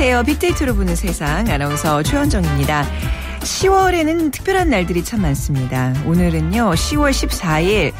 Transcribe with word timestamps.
안녕하세요. 0.00 0.22
빅데이터로 0.22 0.74
보는 0.76 0.96
세상 0.96 1.46
아나운서 1.46 2.02
최원정입니다. 2.02 2.86
10월에는 3.40 4.32
특별한 4.32 4.70
날들이 4.70 5.04
참 5.04 5.20
많습니다. 5.20 5.92
오늘은요, 6.06 6.70
10월 6.70 7.10
14일 7.10 7.92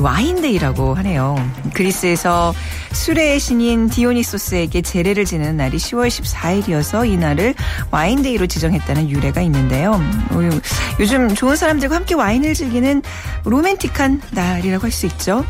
와인데이라고 0.00 0.94
하네요. 0.94 1.34
그리스에서 1.74 2.54
술의 2.92 3.40
신인 3.40 3.88
디오니소스에게 3.88 4.82
제례를 4.82 5.24
지내는 5.24 5.56
날이 5.56 5.76
10월 5.76 6.06
14일이어서 6.06 7.10
이 7.10 7.16
날을 7.16 7.56
와인데이로 7.90 8.46
지정했다는 8.46 9.10
유래가 9.10 9.40
있는데요. 9.40 9.94
어, 10.30 10.60
요즘 11.00 11.34
좋은 11.34 11.56
사람들과 11.56 11.96
함께 11.96 12.14
와인을 12.14 12.54
즐기는 12.54 13.02
로맨틱한 13.44 14.22
날이라고 14.30 14.84
할 14.84 14.92
수 14.92 15.06
있죠. 15.06 15.44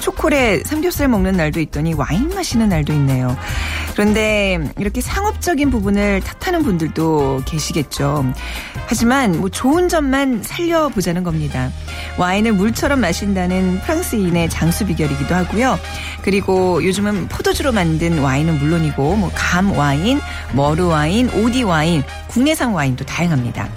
초콜릿 0.00 0.66
삼겹살 0.66 1.08
먹는 1.08 1.36
날도 1.36 1.60
있더니 1.60 1.94
와인 1.94 2.30
마시는 2.34 2.68
날도 2.68 2.92
있네요. 2.94 3.36
그런데 3.92 4.58
이렇게 4.78 5.00
상업적인 5.00 5.70
부분을 5.70 6.20
탓하는 6.20 6.62
분들도 6.62 7.42
계시겠죠. 7.44 8.24
하지만 8.86 9.38
뭐 9.40 9.48
좋은 9.48 9.88
점만 9.88 10.42
살려보자는 10.42 11.22
겁니다. 11.22 11.70
와인을 12.18 12.52
물처럼 12.52 13.00
마신다는 13.00 13.80
프랑스인의 13.80 14.48
장수 14.50 14.86
비결이기도 14.86 15.34
하고요. 15.34 15.78
그리고 16.22 16.82
요즘은 16.84 17.28
포도주로 17.28 17.72
만든 17.72 18.18
와인은 18.20 18.58
물론이고 18.58 19.16
뭐 19.16 19.30
감 19.34 19.72
와인, 19.72 20.20
머루 20.54 20.88
와인, 20.88 21.28
오디 21.30 21.62
와인, 21.62 22.02
국내산 22.28 22.72
와인도 22.72 23.04
다양합니다. 23.04 23.68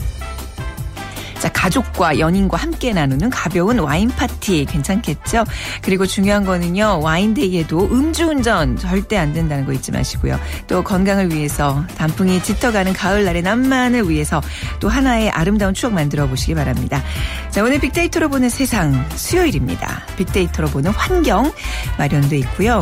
자, 1.63 1.69
가족과 1.69 2.19
연인과 2.19 2.57
함께 2.57 2.93
나누는 2.93 3.29
가벼운 3.29 3.79
와인 3.79 4.09
파티 4.09 4.65
괜찮겠죠? 4.65 5.45
그리고 5.81 6.05
중요한 6.05 6.43
거는요, 6.45 6.99
와인데이에도 7.01 7.85
음주운전 7.85 8.77
절대 8.77 9.17
안 9.17 9.33
된다는 9.33 9.65
거 9.65 9.71
잊지 9.71 9.91
마시고요. 9.91 10.39
또 10.67 10.83
건강을 10.83 11.33
위해서 11.33 11.85
단풍이 11.95 12.43
짙어가는 12.43 12.93
가을날의 12.93 13.41
낭만을 13.43 14.09
위해서 14.09 14.41
또 14.79 14.89
하나의 14.89 15.29
아름다운 15.29 15.73
추억 15.73 15.93
만들어 15.93 16.27
보시기 16.27 16.53
바랍니다. 16.55 17.01
자, 17.49 17.63
오늘 17.63 17.79
빅데이터로 17.79 18.29
보는 18.29 18.49
세상 18.49 19.07
수요일입니다. 19.15 20.03
빅데이터로 20.17 20.67
보는 20.69 20.91
환경 20.91 21.51
마련돼 21.97 22.37
있고요. 22.39 22.81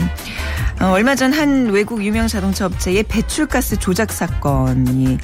어, 0.80 0.86
얼마 0.88 1.14
전 1.16 1.32
한 1.32 1.68
외국 1.68 2.04
유명 2.04 2.28
자동차 2.28 2.66
업체의 2.66 3.04
배출가스 3.04 3.78
조작 3.78 4.12
사건이 4.12 5.18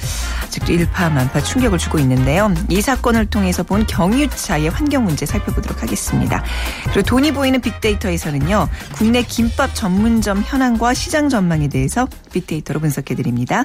아직도 0.44 0.72
일파만파 0.72 1.40
충격을 1.42 1.78
주고 1.78 1.98
있는데요. 1.98 2.54
이 2.68 2.80
사건을 2.80 3.26
통해 3.26 3.47
서 3.52 3.62
본 3.62 3.86
경유차의 3.86 4.70
환경 4.70 5.04
문제 5.04 5.26
살펴보도록 5.26 5.82
하겠습니다. 5.82 6.42
그리고 6.84 7.02
돈이 7.02 7.32
보이는 7.32 7.60
빅데이터에서는요. 7.60 8.68
국내 8.94 9.22
김밥 9.22 9.74
전문점 9.74 10.42
현황과 10.44 10.94
시장 10.94 11.28
전망에 11.28 11.68
대해서 11.68 12.08
빅데이터로 12.32 12.80
분석해 12.80 13.14
드립니다. 13.14 13.64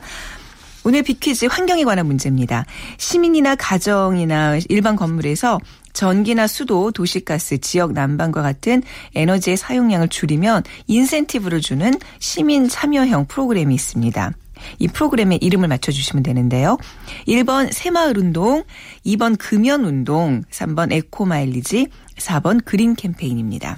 오늘 0.84 1.02
빅퀴즈 1.04 1.46
환경에 1.46 1.86
관한 1.86 2.06
문제입니다. 2.06 2.66
시민이나 2.98 3.56
가정이나 3.56 4.60
일반 4.68 4.98
건물에서 4.98 5.60
전기나 5.94 6.48
수도, 6.48 6.92
도시가스, 6.92 7.60
지역 7.60 7.94
난방과 7.94 8.42
같은 8.42 8.84
에너지의 9.16 9.56
사용량을 9.56 10.10
줄이면 10.10 10.64
인센티브를 10.88 11.62
주는 11.62 11.94
시민 12.20 12.68
참여형 12.68 13.28
프로그램이 13.28 13.74
있습니다. 13.76 14.34
이 14.80 14.88
프로그램의 14.88 15.40
이름을 15.42 15.68
맞춰주시면 15.68 16.24
되는데요. 16.24 16.78
1번 17.28 17.72
새마을운동, 17.72 18.64
2번 19.06 19.38
금연운동, 19.38 20.44
3번 20.50 20.92
에코마일리지, 20.92 21.88
4번 22.18 22.64
그린 22.64 22.96
캠페인입니다. 22.96 23.78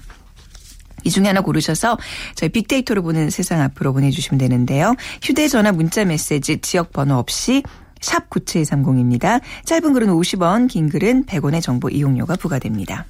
이 1.03 1.09
중에 1.11 1.27
하나 1.27 1.41
고르셔서 1.41 1.97
저희 2.33 2.49
빅데이터로 2.49 3.03
보는 3.03 3.29
세상 3.29 3.61
앞으로 3.61 3.93
보내주시면 3.93 4.39
되는데요. 4.39 4.95
휴대전화 5.21 5.71
문자 5.71 6.03
메시지 6.03 6.57
지역 6.59 6.91
번호 6.91 7.15
없이 7.15 7.63
샵 8.01 8.29
9730입니다. 8.29 9.41
짧은 9.65 9.93
글은 9.93 10.07
50원, 10.09 10.67
긴 10.67 10.89
글은 10.89 11.25
100원의 11.25 11.61
정보 11.61 11.89
이용료가 11.89 12.35
부과됩니다. 12.35 13.05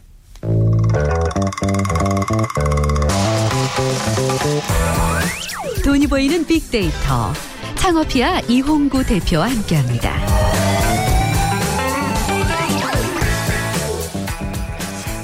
돈이 5.84 6.08
보이는 6.08 6.46
빅데이터. 6.46 7.34
창업피아 7.76 8.42
이홍구 8.48 9.06
대표와 9.06 9.50
함께합니다. 9.50 10.14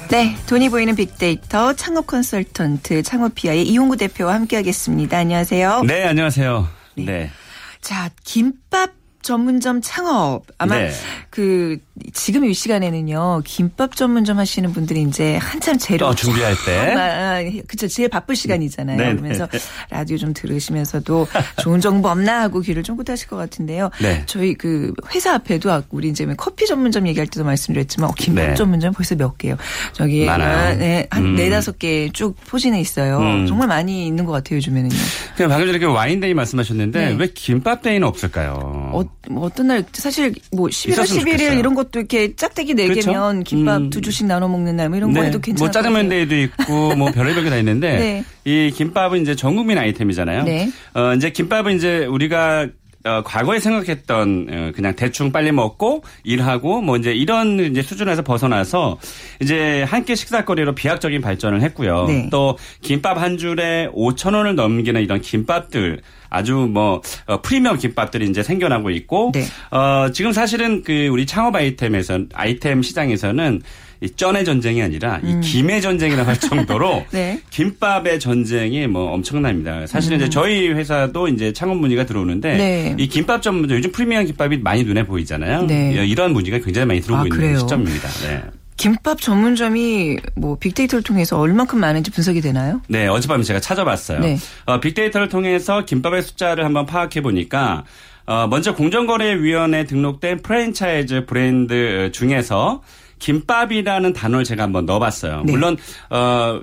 네, 0.09 0.35
돈이 0.47 0.69
보이는 0.69 0.93
빅데이터 0.95 1.73
창업 1.73 2.07
컨설턴트 2.07 3.03
창업피아의 3.03 3.65
이홍구 3.67 3.95
대표와 3.97 4.33
함께하겠습니다. 4.33 5.17
안녕하세요. 5.17 5.83
네, 5.87 6.03
안녕하세요. 6.03 6.67
네. 6.97 7.05
네. 7.05 7.31
자, 7.79 8.09
김밥 8.23 8.91
전문점 9.21 9.81
창업 9.81 10.43
아마 10.57 10.77
네. 10.77 10.91
그 11.31 11.77
지금 12.11 12.43
이 12.43 12.53
시간에는요 12.53 13.41
김밥 13.45 13.95
전문점 13.95 14.37
하시는 14.37 14.71
분들이 14.73 15.01
이제 15.01 15.37
한참 15.37 15.77
재료 15.77 16.07
어, 16.07 16.13
준비할 16.13 16.53
때 16.65 16.93
아, 16.93 17.41
그쵸 17.67 17.87
제일 17.87 18.09
바쁠 18.09 18.35
시간이잖아요 18.35 18.97
네, 18.97 19.05
네. 19.05 19.11
그러면서 19.15 19.47
네. 19.47 19.57
라디오 19.89 20.17
좀 20.17 20.33
들으시면서도 20.33 21.27
좋은 21.61 21.79
정보 21.79 22.09
없나 22.09 22.41
하고 22.41 22.59
귀를 22.59 22.83
쫑긋하실 22.83 23.29
것 23.29 23.37
같은데요 23.37 23.91
네. 24.01 24.23
저희 24.25 24.53
그 24.55 24.93
회사 25.15 25.33
앞에도 25.33 25.81
우리 25.91 26.09
이제 26.09 26.27
커피 26.35 26.65
전문점 26.65 27.07
얘기할 27.07 27.27
때도 27.27 27.45
말씀드렸지만 27.45 28.09
어, 28.09 28.13
김밥 28.17 28.47
네. 28.47 28.53
전문점 28.55 28.91
벌써 28.91 29.15
몇 29.15 29.37
개요 29.37 29.55
저기 29.93 30.25
많아요. 30.25 30.77
네, 30.77 31.07
한 31.11 31.23
음. 31.23 31.35
네다섯 31.35 31.79
개 31.79 32.03
쭉 32.03 32.35
포진해 32.45 32.81
있어요 32.81 33.19
음. 33.19 33.47
정말 33.47 33.69
많이 33.69 34.05
있는 34.05 34.25
것 34.25 34.33
같아요 34.33 34.57
요즘에는요 34.57 34.93
그냥 35.37 35.49
방금 35.49 35.67
전에 35.67 35.79
그 35.79 35.85
와인데이 35.89 36.33
말씀하셨는데 36.33 37.15
왜 37.17 37.27
김밥데이는 37.27 38.05
없을까요? 38.05 38.91
어, 38.93 39.01
뭐 39.29 39.45
어떤 39.45 39.67
날 39.67 39.85
사실 39.93 40.35
뭐 40.51 40.67
11월 40.67 41.20
11일 41.23 41.31
좋겠어요. 41.37 41.59
이런 41.59 41.73
것도 41.75 41.99
이렇게 41.99 42.35
짝대기 42.35 42.73
네 42.75 42.87
그렇죠? 42.87 43.11
개면 43.11 43.43
김밥 43.43 43.81
음. 43.81 43.89
두 43.89 44.01
줄씩 44.01 44.25
나눠 44.27 44.47
먹는 44.47 44.75
날 44.75 44.89
뭐 44.89 44.97
이런 44.97 45.11
네. 45.11 45.19
거에도 45.21 45.39
괜찮고 45.39 45.63
뭐 45.65 45.71
짜장면 45.71 46.09
데이도 46.09 46.35
있고 46.35 46.95
뭐 46.95 47.09
별의별 47.13 47.43
게 47.43 47.49
다 47.49 47.57
있는데 47.57 47.97
네. 47.97 48.23
이 48.45 48.71
김밥은 48.71 49.21
이제 49.21 49.35
전 49.35 49.55
국민 49.55 49.77
아이템이잖아요. 49.77 50.43
네. 50.43 50.69
어 50.93 51.13
이제 51.15 51.29
김밥은 51.31 51.75
이제 51.75 52.05
우리가 52.05 52.67
어, 53.03 53.21
과거에 53.23 53.59
생각했던 53.59 54.47
어, 54.51 54.71
그냥 54.75 54.95
대충 54.95 55.31
빨리 55.31 55.51
먹고 55.51 56.03
일하고 56.23 56.81
뭐 56.81 56.97
이제 56.97 57.11
이런 57.13 57.59
이제 57.59 57.81
수준에서 57.81 58.21
벗어나서 58.23 58.97
이제 59.41 59.83
한 59.83 60.01
끼 60.01 60.15
식사거리로 60.15 60.73
비약적인 60.73 61.21
발전을 61.21 61.61
했고요. 61.61 62.05
네. 62.07 62.27
또 62.31 62.57
김밥 62.81 63.19
한 63.19 63.37
줄에 63.37 63.87
5천 63.93 64.33
원을 64.33 64.55
넘기는 64.55 64.99
이런 64.99 65.21
김밥들 65.21 66.01
아주 66.29 66.55
뭐 66.55 67.01
어, 67.27 67.41
프리미엄 67.41 67.77
김밥들이 67.77 68.27
이제 68.27 68.41
생겨나고 68.41 68.89
있고 68.89 69.31
네. 69.33 69.43
어 69.69 70.09
지금 70.11 70.31
사실은 70.31 70.81
그 70.83 71.07
우리 71.07 71.25
창업 71.25 71.55
아이템에서 71.55 72.19
아이템 72.33 72.81
시장에서는 72.81 73.61
이 74.01 74.09
쩐의 74.09 74.43
전쟁이 74.45 74.81
아니라 74.81 75.19
이 75.23 75.31
음. 75.31 75.41
김의 75.41 75.79
전쟁이라고 75.79 76.27
할 76.27 76.39
정도로 76.39 77.05
네. 77.13 77.39
김밥의 77.51 78.19
전쟁이 78.19 78.87
뭐 78.87 79.11
엄청납니다. 79.11 79.85
사실은 79.85 80.17
음. 80.17 80.21
이제 80.21 80.29
저희 80.29 80.69
회사도 80.69 81.27
이제 81.27 81.53
창업 81.53 81.77
문의가 81.77 82.03
들어오는데 82.03 82.57
네. 82.57 82.95
이 82.97 83.07
김밥 83.07 83.43
전문점 83.43 83.77
요즘 83.77 83.91
프리미엄 83.91 84.25
김밥이 84.25 84.57
많이 84.57 84.83
눈에 84.83 85.05
보이잖아요. 85.05 85.67
네. 85.67 85.93
이런 86.07 86.33
문의가 86.33 86.57
굉장히 86.57 86.87
많이 86.87 87.01
들어오고 87.01 87.21
아, 87.21 87.25
있는 87.25 87.37
그래요? 87.37 87.59
시점입니다. 87.59 88.07
네. 88.27 88.41
김밥 88.75 89.21
전문점이 89.21 90.17
뭐 90.35 90.57
빅데이터를 90.57 91.03
통해서 91.03 91.37
얼만큼 91.39 91.79
많은지 91.79 92.09
분석이 92.09 92.41
되나요? 92.41 92.81
네, 92.87 93.05
어젯밤에 93.05 93.43
제가 93.43 93.59
찾아봤어요. 93.59 94.21
네. 94.21 94.37
어, 94.65 94.79
빅데이터를 94.79 95.29
통해서 95.29 95.85
김밥의 95.85 96.23
숫자를 96.23 96.65
한번 96.65 96.87
파악해 96.87 97.21
보니까 97.21 97.83
어, 98.25 98.47
먼저 98.49 98.73
공정거래위원회에 98.73 99.83
등록된 99.83 100.41
프랜차이즈 100.41 101.25
브랜드 101.27 102.09
중에서 102.11 102.81
김밥이라는 103.21 104.13
단어를 104.13 104.43
제가 104.43 104.63
한번 104.63 104.85
넣어봤어요. 104.85 105.43
네. 105.45 105.51
물론 105.51 105.77
어. 106.09 106.59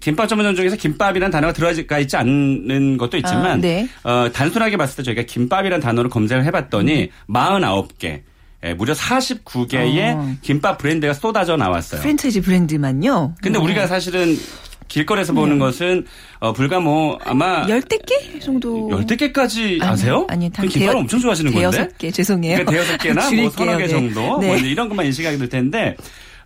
김밥 0.00 0.28
전문점 0.28 0.54
중에서 0.54 0.76
김밥이라는 0.76 1.32
단어가 1.32 1.52
들어가 1.52 1.98
있지 1.98 2.16
않는 2.16 2.96
것도 2.96 3.16
있지만 3.16 3.46
아, 3.46 3.56
네. 3.56 3.88
어, 4.04 4.30
단순하게 4.32 4.76
봤을 4.76 4.98
때 4.98 5.02
저희가 5.02 5.22
김밥이라는 5.22 5.82
단어를 5.82 6.08
검색을 6.08 6.44
해봤더니 6.44 7.10
음. 7.26 7.32
49개 7.32 8.22
예, 8.62 8.74
무려 8.74 8.92
49개의 8.94 10.16
어. 10.16 10.36
김밥 10.42 10.78
브랜드가 10.78 11.12
쏟아져 11.14 11.56
나왔어요. 11.56 12.00
프랜차이즈 12.02 12.42
브랜드만요? 12.42 13.34
근데 13.42 13.58
네. 13.58 13.64
우리가 13.64 13.86
사실은 13.86 14.36
길거리에서 14.90 15.32
보는 15.32 15.58
네. 15.58 15.64
것은 15.64 16.04
어, 16.40 16.52
불과 16.52 16.80
뭐 16.80 17.18
아마 17.24 17.64
열대 17.68 17.98
개 18.04 18.38
정도 18.40 18.90
열대 18.90 19.16
개까지 19.16 19.78
아세요? 19.80 20.26
아니, 20.28 20.50
아니 20.54 20.68
김밥을 20.68 20.96
엄청 20.98 21.20
좋아하시는 21.20 21.52
건데. 21.52 21.70
대여섯 21.70 21.98
개 21.98 22.10
죄송해요. 22.10 22.56
그러니까 22.56 22.72
대여섯 22.72 23.00
개나 23.00 23.30
뭐 23.32 23.50
서너 23.50 23.76
개 23.76 23.84
네. 23.84 23.88
정도 23.88 24.38
네. 24.38 24.46
뭐 24.48 24.56
이런 24.56 24.88
것만 24.88 25.06
인식하게 25.06 25.38
될 25.38 25.48
텐데 25.48 25.96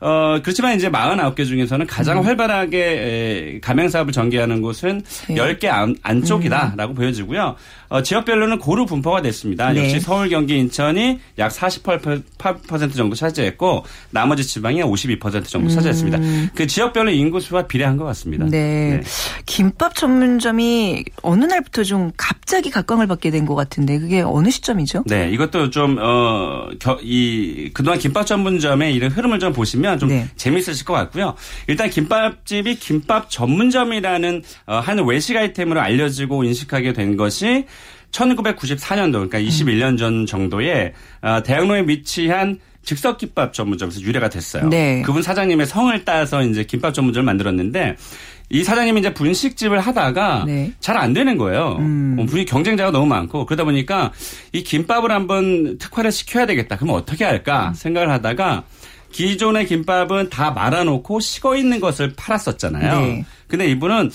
어, 0.01 0.39
그렇지만 0.43 0.77
이제 0.77 0.91
49개 0.91 1.47
중에서는 1.47 1.87
가장 1.87 2.19
음. 2.19 2.25
활발하게 2.25 3.61
가맹 3.63 3.89
사업을 3.89 4.13
전개하는 4.13 4.61
곳은 4.61 5.03
네. 5.29 5.35
10개 5.35 5.67
안, 5.67 5.97
안쪽이다라고 6.03 6.93
음. 6.93 6.95
보여지고요. 6.95 7.57
어, 7.95 8.03
지역별로는 8.03 8.59
고루 8.59 8.87
분포가 8.87 9.23
됐습니다. 9.23 9.73
네. 9.73 9.85
역시 9.85 10.01
서울, 10.01 10.29
경기, 10.29 10.59
인천이 10.59 11.21
약 11.39 11.53
48% 11.53 12.97
정도 12.97 13.15
차지했고 13.15 13.85
나머지 14.11 14.45
지방이 14.45 14.83
52% 14.83 15.45
정도 15.45 15.69
차지했습니다. 15.71 16.19
음. 16.19 16.49
그 16.57 16.67
지역별로 16.67 17.13
인구수와 17.13 17.69
비례한 17.69 17.97
것 17.97 18.05
같습니다. 18.07 18.47
네. 18.47 18.99
네. 18.99 19.01
김밥 19.47 19.95
전문점이 19.95 21.05
어느 21.23 21.45
날부터 21.45 21.85
좀 21.85 22.11
갑자기 22.17 22.69
각광을 22.71 23.07
받게 23.07 23.31
된 23.31 23.45
것 23.45 23.55
같은데 23.55 23.99
그게 23.99 24.23
어느 24.23 24.49
시점이죠? 24.51 25.05
네, 25.07 25.31
이것도 25.31 25.69
좀 25.71 25.99
어, 26.01 26.71
겨, 26.81 26.99
이 27.03 27.71
그동안 27.75 27.99
김밥 27.99 28.27
전문점의 28.27 28.95
이런 28.95 29.11
흐름을 29.13 29.39
좀 29.39 29.53
보시면 29.53 29.99
좀 29.99 30.09
네. 30.09 30.27
재미있으실 30.35 30.85
것 30.87 30.95
같고요. 30.95 31.35
일단 31.69 31.91
김밥집이 31.91 32.77
김밥 32.77 33.31
전문점이라는 33.31 34.43
어, 34.67 34.77
한 34.79 34.99
외식 35.07 35.37
아이템으로 35.37 35.81
알려지고 35.81 36.43
인식하게 36.45 36.95
된 36.95 37.17
것이 37.19 37.67
1994년도 38.15 39.13
그러니까 39.13 39.39
21년 39.41 39.99
전 39.99 40.27
정도에 40.27 40.95
어, 41.21 41.43
대학로에 41.43 41.85
위치한 41.87 42.59
즉석 42.83 43.19
김밥 43.19 43.53
전문점에서 43.53 44.01
유래가 44.03 44.29
됐어요. 44.29 44.69
네. 44.69 45.03
그분 45.03 45.23
사장님의 45.23 45.67
성을 45.67 46.05
따서 46.05 46.43
이제 46.43 46.65
김밥 46.65 46.93
전문점을 46.95 47.25
만들었는데 47.25 47.97
이 48.51 48.63
사장님이 48.63 49.01
이제 49.01 49.15
분식집을 49.15 49.81
하다가 49.81 50.45
네. 50.47 50.73
잘안 50.81 51.15
되는 51.15 51.39
거예요. 51.39 51.77
음. 51.79 52.17
어, 52.19 52.27
분위 52.27 52.45
경쟁자가 52.45 52.91
너무 52.91 53.07
많고 53.07 53.47
그러다 53.47 53.65
보니까 53.65 54.13
이 54.53 54.63
김밥을 54.63 55.11
한번 55.11 55.79
특화를 55.79 56.13
시켜야 56.13 56.47
되겠다. 56.47 56.77
그러면 56.77 56.97
어떻게 56.97 57.25
할까 57.25 57.69
음. 57.69 57.75
생각을 57.75 58.11
하다가 58.11 58.65
기존의 59.13 59.67
김밥은 59.67 60.29
다 60.29 60.51
말아놓고 60.51 61.21
식어 61.21 61.57
있는 61.57 61.81
것을 61.81 62.13
팔았었잖아요. 62.17 63.01
네. 63.01 63.25
근데 63.49 63.67
이분은 63.71 64.11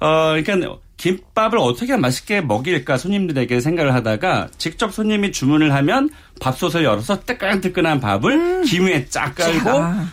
어 0.00 0.34
그러니까 0.42 0.78
김밥을 0.98 1.58
어떻게 1.58 1.96
맛있게 1.96 2.40
먹일까 2.40 2.98
손님들에게 2.98 3.60
생각을 3.60 3.94
하다가 3.94 4.48
직접 4.58 4.92
손님이 4.92 5.32
주문을 5.32 5.72
하면 5.72 6.10
밥솥을 6.40 6.84
열어서 6.84 7.20
뜨끈뜨끈한 7.20 8.00
밥을 8.00 8.32
음. 8.32 8.64
김 8.64 8.86
위에 8.86 9.06
쫙 9.08 9.34
깔고 9.34 9.70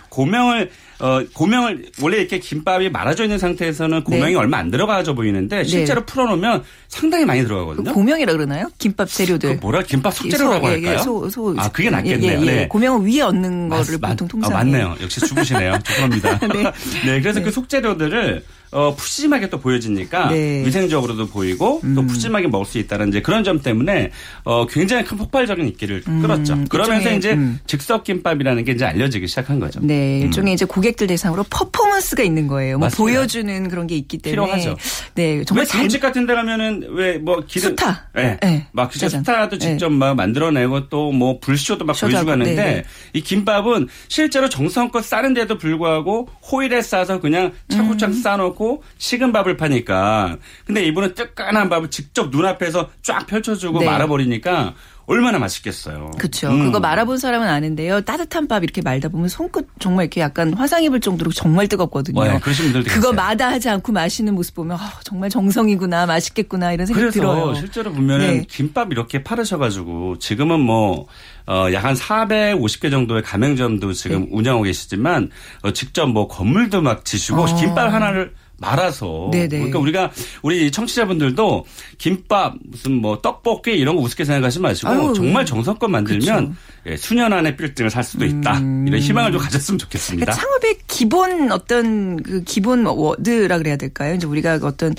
고명을 0.09 0.71
어, 0.99 1.21
고명을 1.33 1.87
원래 2.01 2.17
이렇게 2.17 2.39
김밥이 2.39 2.89
말아져 2.89 3.23
있는 3.23 3.37
상태에서는 3.37 4.03
고명이 4.05 4.31
네. 4.31 4.39
얼마 4.39 4.57
안 4.59 4.71
들어가져 4.71 5.13
보이는데 5.13 5.65
실제로 5.65 6.01
네. 6.01 6.05
풀어놓으면 6.05 6.63
상당히 6.87 7.25
많이 7.25 7.43
들어가거든요. 7.43 7.91
고명이라 7.91 8.31
그러나요? 8.31 8.69
김밥 8.77 9.09
재료들. 9.09 9.57
뭐라 9.57 9.81
김밥 9.83 10.13
속재료라고 10.13 10.65
소, 10.65 10.71
할까요? 10.71 10.89
예, 10.89 10.93
예, 10.93 10.97
소, 10.99 11.29
소, 11.29 11.53
아 11.57 11.69
그게 11.69 11.89
낫겠네요. 11.89 12.39
예, 12.39 12.41
예. 12.41 12.45
네. 12.45 12.67
고명을 12.69 13.05
위에 13.05 13.21
얹는 13.21 13.69
거를 13.69 13.97
맞, 13.99 14.11
보통 14.11 14.27
통상. 14.29 14.51
아, 14.51 14.57
맞네요. 14.59 14.95
역시 15.01 15.19
주부시네요. 15.19 15.79
죄송합니다. 15.83 16.39
네. 16.39 16.63
네. 17.05 17.21
그래서 17.21 17.41
그 17.41 17.45
네. 17.45 17.51
속재료들을 17.51 18.43
어, 18.75 18.93
푸짐하게 18.95 19.49
또 19.49 19.57
보여지니까 19.59 20.29
네. 20.29 20.65
위생적으로도 20.65 21.27
보이고 21.27 21.79
음. 21.85 21.95
또 21.95 22.05
푸짐하게 22.05 22.47
먹을 22.47 22.65
수 22.65 22.77
있다는 22.77 23.07
이제 23.07 23.21
그런 23.21 23.43
점 23.45 23.61
때문에 23.61 24.11
어, 24.43 24.67
굉장히 24.67 25.05
큰 25.05 25.17
폭발적인 25.17 25.65
인기를 25.67 26.03
음. 26.09 26.21
끌었죠. 26.21 26.65
그러면서 26.69 27.11
이제 27.13 27.33
음. 27.33 27.57
즉석 27.67 28.03
김밥이라는 28.03 28.65
게 28.65 28.73
이제 28.73 28.83
알려지기 28.85 29.27
시작한 29.27 29.59
거죠. 29.59 29.79
네, 29.81 30.19
음. 30.19 30.25
일종의 30.25 30.53
이제 30.53 30.65
고객들 30.65 31.07
대상으로 31.07 31.45
퍼포먼스가 31.49 32.21
있는 32.23 32.47
거예요. 32.47 32.77
뭐 32.77 32.89
보여주는 32.89 33.69
그런 33.69 33.87
게 33.87 33.95
있기 33.95 34.17
때문에 34.17 34.51
필요하죠. 34.53 34.77
네, 35.15 35.43
정말 35.45 35.65
잘집 35.65 36.01
같은 36.01 36.25
데 36.25 36.35
가면은 36.35 36.83
왜 36.91 37.15
뭐 37.17 37.41
기름 37.47 37.69
스타, 37.69 38.07
네, 38.13 38.37
네. 38.41 38.67
막 38.73 38.91
진짜 38.91 39.07
스타도 39.09 39.57
직접 39.57 39.89
네. 39.89 39.97
막 39.97 40.15
만들어내고 40.15 40.89
또 40.89 41.05
뭐 41.15 41.39
불쇼도 41.39 41.85
막 41.85 41.95
보여주고 41.97 42.31
하는데 42.31 42.55
네, 42.55 42.63
네. 42.63 42.83
이 43.13 43.21
김밥은 43.21 43.87
실제로 44.09 44.49
정성껏 44.49 45.03
싸는데도 45.03 45.57
불구하고 45.57 46.27
호일에 46.51 46.81
싸서 46.81 47.21
그냥 47.21 47.53
차고창 47.69 48.09
음. 48.09 48.21
싸놓고 48.21 48.64
식은 48.97 49.31
밥을 49.31 49.57
파니까 49.57 50.37
근데 50.65 50.83
이분은 50.85 51.15
뜨끈한 51.15 51.69
밥을 51.69 51.89
직접 51.89 52.29
눈앞에서 52.29 52.89
쫙 53.01 53.25
펼쳐주고 53.27 53.79
네. 53.79 53.85
말아버리니까 53.85 54.73
얼마나 55.07 55.37
맛있겠어요. 55.37 56.09
그렇죠. 56.17 56.49
음. 56.49 56.65
그거 56.65 56.79
말아본 56.79 57.19
사람은 57.19 57.47
아는데요. 57.47 58.01
따뜻한 58.01 58.47
밥 58.47 58.63
이렇게 58.63 58.81
말다 58.81 59.07
보면 59.07 59.29
손끝 59.29 59.67
정말 59.77 60.05
이렇게 60.05 60.19
약간 60.21 60.51
화상 60.55 60.83
입을 60.83 60.99
정도로 60.99 61.31
정말 61.31 61.67
뜨겁거든요. 61.67 62.23
네, 62.23 62.39
그러신 62.39 62.65
분들도 62.71 62.89
그거 62.89 63.13
마다하지 63.13 63.69
않고 63.69 63.91
마시는 63.91 64.33
모습 64.33 64.55
보면 64.55 64.77
어, 64.77 64.79
정말 65.03 65.29
정성이구나 65.29 66.07
맛있겠구나 66.07 66.73
이런 66.73 66.87
생각 66.87 67.11
들어요. 67.11 67.53
실제로 67.53 67.91
보면은 67.93 68.37
네. 68.37 68.45
김밥 68.49 68.91
이렇게 68.91 69.21
팔으셔가지고 69.23 70.17
지금은 70.17 70.59
뭐 70.59 71.05
어, 71.47 71.67
약 71.71 71.85
한 71.85 71.93
450개 71.93 72.89
정도의 72.89 73.21
가맹점도 73.21 73.93
지금 73.93 74.21
네. 74.21 74.27
운영하고 74.31 74.63
계시지만 74.63 75.29
어, 75.61 75.71
직접 75.71 76.07
뭐 76.07 76.27
건물도 76.27 76.81
막 76.81 77.05
지시고 77.05 77.43
어. 77.43 77.55
김밥 77.59 77.93
하나를 77.93 78.33
말아서 78.57 79.29
네네. 79.31 79.47
그러니까 79.49 79.79
우리가 79.79 80.11
우리 80.41 80.71
청취자분들도 80.71 81.65
김밥 81.97 82.55
무슨 82.63 82.93
뭐 82.93 83.21
떡볶이 83.21 83.71
이런 83.71 83.95
거 83.95 84.01
우습게 84.01 84.23
생각하지 84.25 84.59
마시고 84.59 84.89
아유, 84.89 85.13
정말 85.15 85.45
정성껏 85.45 85.89
만들면 85.89 86.55
예, 86.87 86.97
수년 86.97 87.33
안에 87.33 87.55
빌딩을 87.55 87.89
살 87.89 88.03
수도 88.03 88.25
있다 88.25 88.59
음. 88.59 88.87
이런 88.87 89.01
희망을 89.01 89.31
좀 89.31 89.41
가졌으면 89.41 89.77
좋겠습니다. 89.79 90.25
그러니까 90.25 90.41
창업의 90.41 90.77
기본 90.87 91.51
어떤 91.51 92.21
그 92.21 92.43
기본 92.43 92.85
워드라 92.85 93.57
그래야 93.57 93.75
될까요? 93.75 94.15
이제 94.15 94.27
우리가 94.27 94.59
어떤 94.61 94.93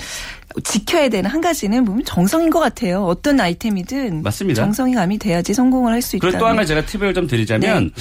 지켜야 0.63 1.09
되는 1.09 1.29
한 1.29 1.39
가지는 1.41 1.85
보면 1.85 2.03
정성인 2.05 2.49
것 2.49 2.59
같아요. 2.59 3.03
어떤 3.05 3.39
아이템이든 3.39 4.23
맞습니다. 4.23 4.61
정성이 4.63 4.93
감이 4.93 5.17
돼야지 5.17 5.53
성공을 5.53 5.93
할 5.93 6.01
수 6.01 6.15
있다. 6.15 6.27
그리고 6.27 6.39
또 6.39 6.45
하나 6.47 6.63
제가 6.63 6.85
팁을 6.85 7.13
좀 7.13 7.27
드리자면 7.27 7.91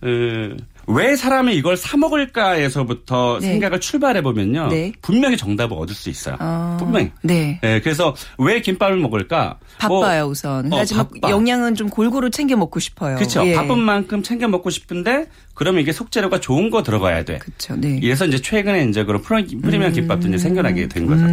네. 0.00 0.08
어, 0.08 0.56
왜 0.94 1.16
사람이 1.16 1.54
이걸 1.54 1.76
사 1.76 1.96
먹을까에서부터 1.96 3.38
네. 3.40 3.48
생각을 3.48 3.80
출발해 3.80 4.22
보면요. 4.22 4.68
네. 4.68 4.92
분명히 5.02 5.36
정답을 5.36 5.76
얻을 5.76 5.94
수 5.94 6.10
있어요. 6.10 6.36
어. 6.40 6.76
분명히. 6.78 7.10
네. 7.22 7.58
네. 7.62 7.80
그래서 7.80 8.14
왜 8.38 8.60
김밥을 8.60 8.96
먹을까? 8.98 9.58
바빠요 9.78 10.24
뭐, 10.24 10.32
우선. 10.32 10.72
어, 10.72 10.78
하지만 10.78 11.08
바빠. 11.08 11.30
영양은 11.30 11.74
좀 11.74 11.88
골고루 11.88 12.30
챙겨 12.30 12.56
먹고 12.56 12.80
싶어요. 12.80 13.16
그렇죠. 13.16 13.46
예. 13.46 13.54
바쁜 13.54 13.78
만큼 13.78 14.22
챙겨 14.22 14.48
먹고 14.48 14.70
싶은데 14.70 15.26
그러면 15.54 15.82
이게 15.82 15.92
속재료가 15.92 16.40
좋은 16.40 16.70
거 16.70 16.82
들어가야 16.82 17.24
돼. 17.24 17.38
그렇죠. 17.38 17.76
네. 17.76 17.98
이래서 18.02 18.24
이제 18.24 18.38
최근에 18.40 18.84
이제 18.86 19.04
그런 19.04 19.20
프리미엄 19.22 19.84
음. 19.84 19.92
김밥도 19.92 20.28
이제 20.28 20.38
생겨나게 20.38 20.88
된 20.88 21.06
거죠. 21.06 21.24
음. 21.24 21.28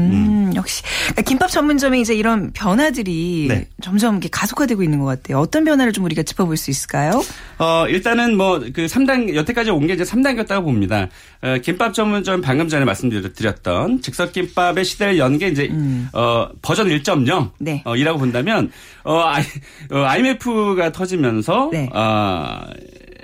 음. 0.49 0.55
역시 0.55 0.83
그러니까 1.05 1.21
김밥 1.21 1.49
전문점에 1.49 1.99
이제 2.01 2.13
이런 2.13 2.51
변화들이 2.51 3.45
네. 3.49 3.67
점점 3.81 4.19
가속화되고 4.29 4.83
있는 4.83 4.99
것 4.99 5.05
같아요. 5.05 5.39
어떤 5.39 5.63
변화를 5.63 5.93
좀 5.93 6.03
우리가 6.05 6.23
짚어볼 6.23 6.57
수 6.57 6.69
있을까요? 6.69 7.23
어 7.59 7.85
일단은 7.87 8.35
뭐 8.37 8.59
그 8.59 8.85
3단 8.85 9.33
여태까지 9.35 9.69
온 9.71 9.87
게 9.87 9.93
이제 9.93 10.03
3단계였다고 10.03 10.63
봅니다. 10.63 11.07
어, 11.41 11.55
김밥 11.63 11.93
전문점 11.93 12.41
방금 12.41 12.67
전에 12.67 12.83
말씀드렸던 12.85 14.01
즉석 14.01 14.33
김밥의 14.33 14.83
시대를 14.85 15.17
연 15.17 15.37
게 15.39 15.47
이제 15.47 15.67
음. 15.71 16.09
어 16.13 16.49
버전 16.61 16.87
1.0 16.89 17.51
네. 17.59 17.81
어, 17.85 17.95
이라고 17.95 18.19
본다면 18.19 18.71
어, 19.03 19.19
I, 19.21 19.43
어 19.91 19.97
IMF가 20.03 20.91
터지면서 20.91 21.69
네. 21.71 21.89
어, 21.93 22.59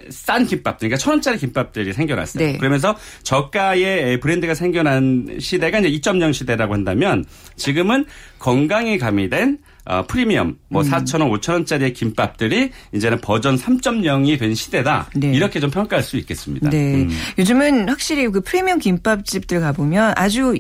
싼 0.10 0.46
김밥, 0.46 0.78
그러니까 0.78 0.98
천 0.98 1.14
원짜리 1.14 1.38
김밥들이 1.38 1.94
생겨났어요. 1.94 2.46
네. 2.46 2.58
그러면서 2.58 2.96
저가의 3.24 4.20
브랜드가 4.20 4.54
생겨난 4.54 5.38
시대가 5.40 5.80
이제 5.80 5.90
2.0 5.90 6.34
시대라고 6.34 6.74
한다면 6.74 7.26
지금은 7.56 8.06
건강이 8.40 8.98
가미된 8.98 9.60
어, 9.86 10.04
프리미엄 10.08 10.58
뭐 10.68 10.82
음. 10.82 10.90
4천 10.90 11.22
원, 11.22 11.30
5천 11.32 11.54
원짜리의 11.54 11.94
김밥들이 11.94 12.72
이제는 12.94 13.22
버전 13.22 13.56
3.0이 13.56 14.40
된 14.40 14.56
시대다. 14.56 15.10
네. 15.16 15.32
이렇게 15.32 15.60
좀 15.60 15.70
평가할 15.70 16.04
수 16.04 16.18
있겠습니다. 16.18 16.70
네. 16.70 16.96
음. 16.96 17.10
요즘은 17.38 17.90
확실히 17.90 18.28
그 18.28 18.42
프리미엄 18.42 18.80
김밥집들 18.80 19.60
가보면 19.60 20.14
아주 20.16 20.56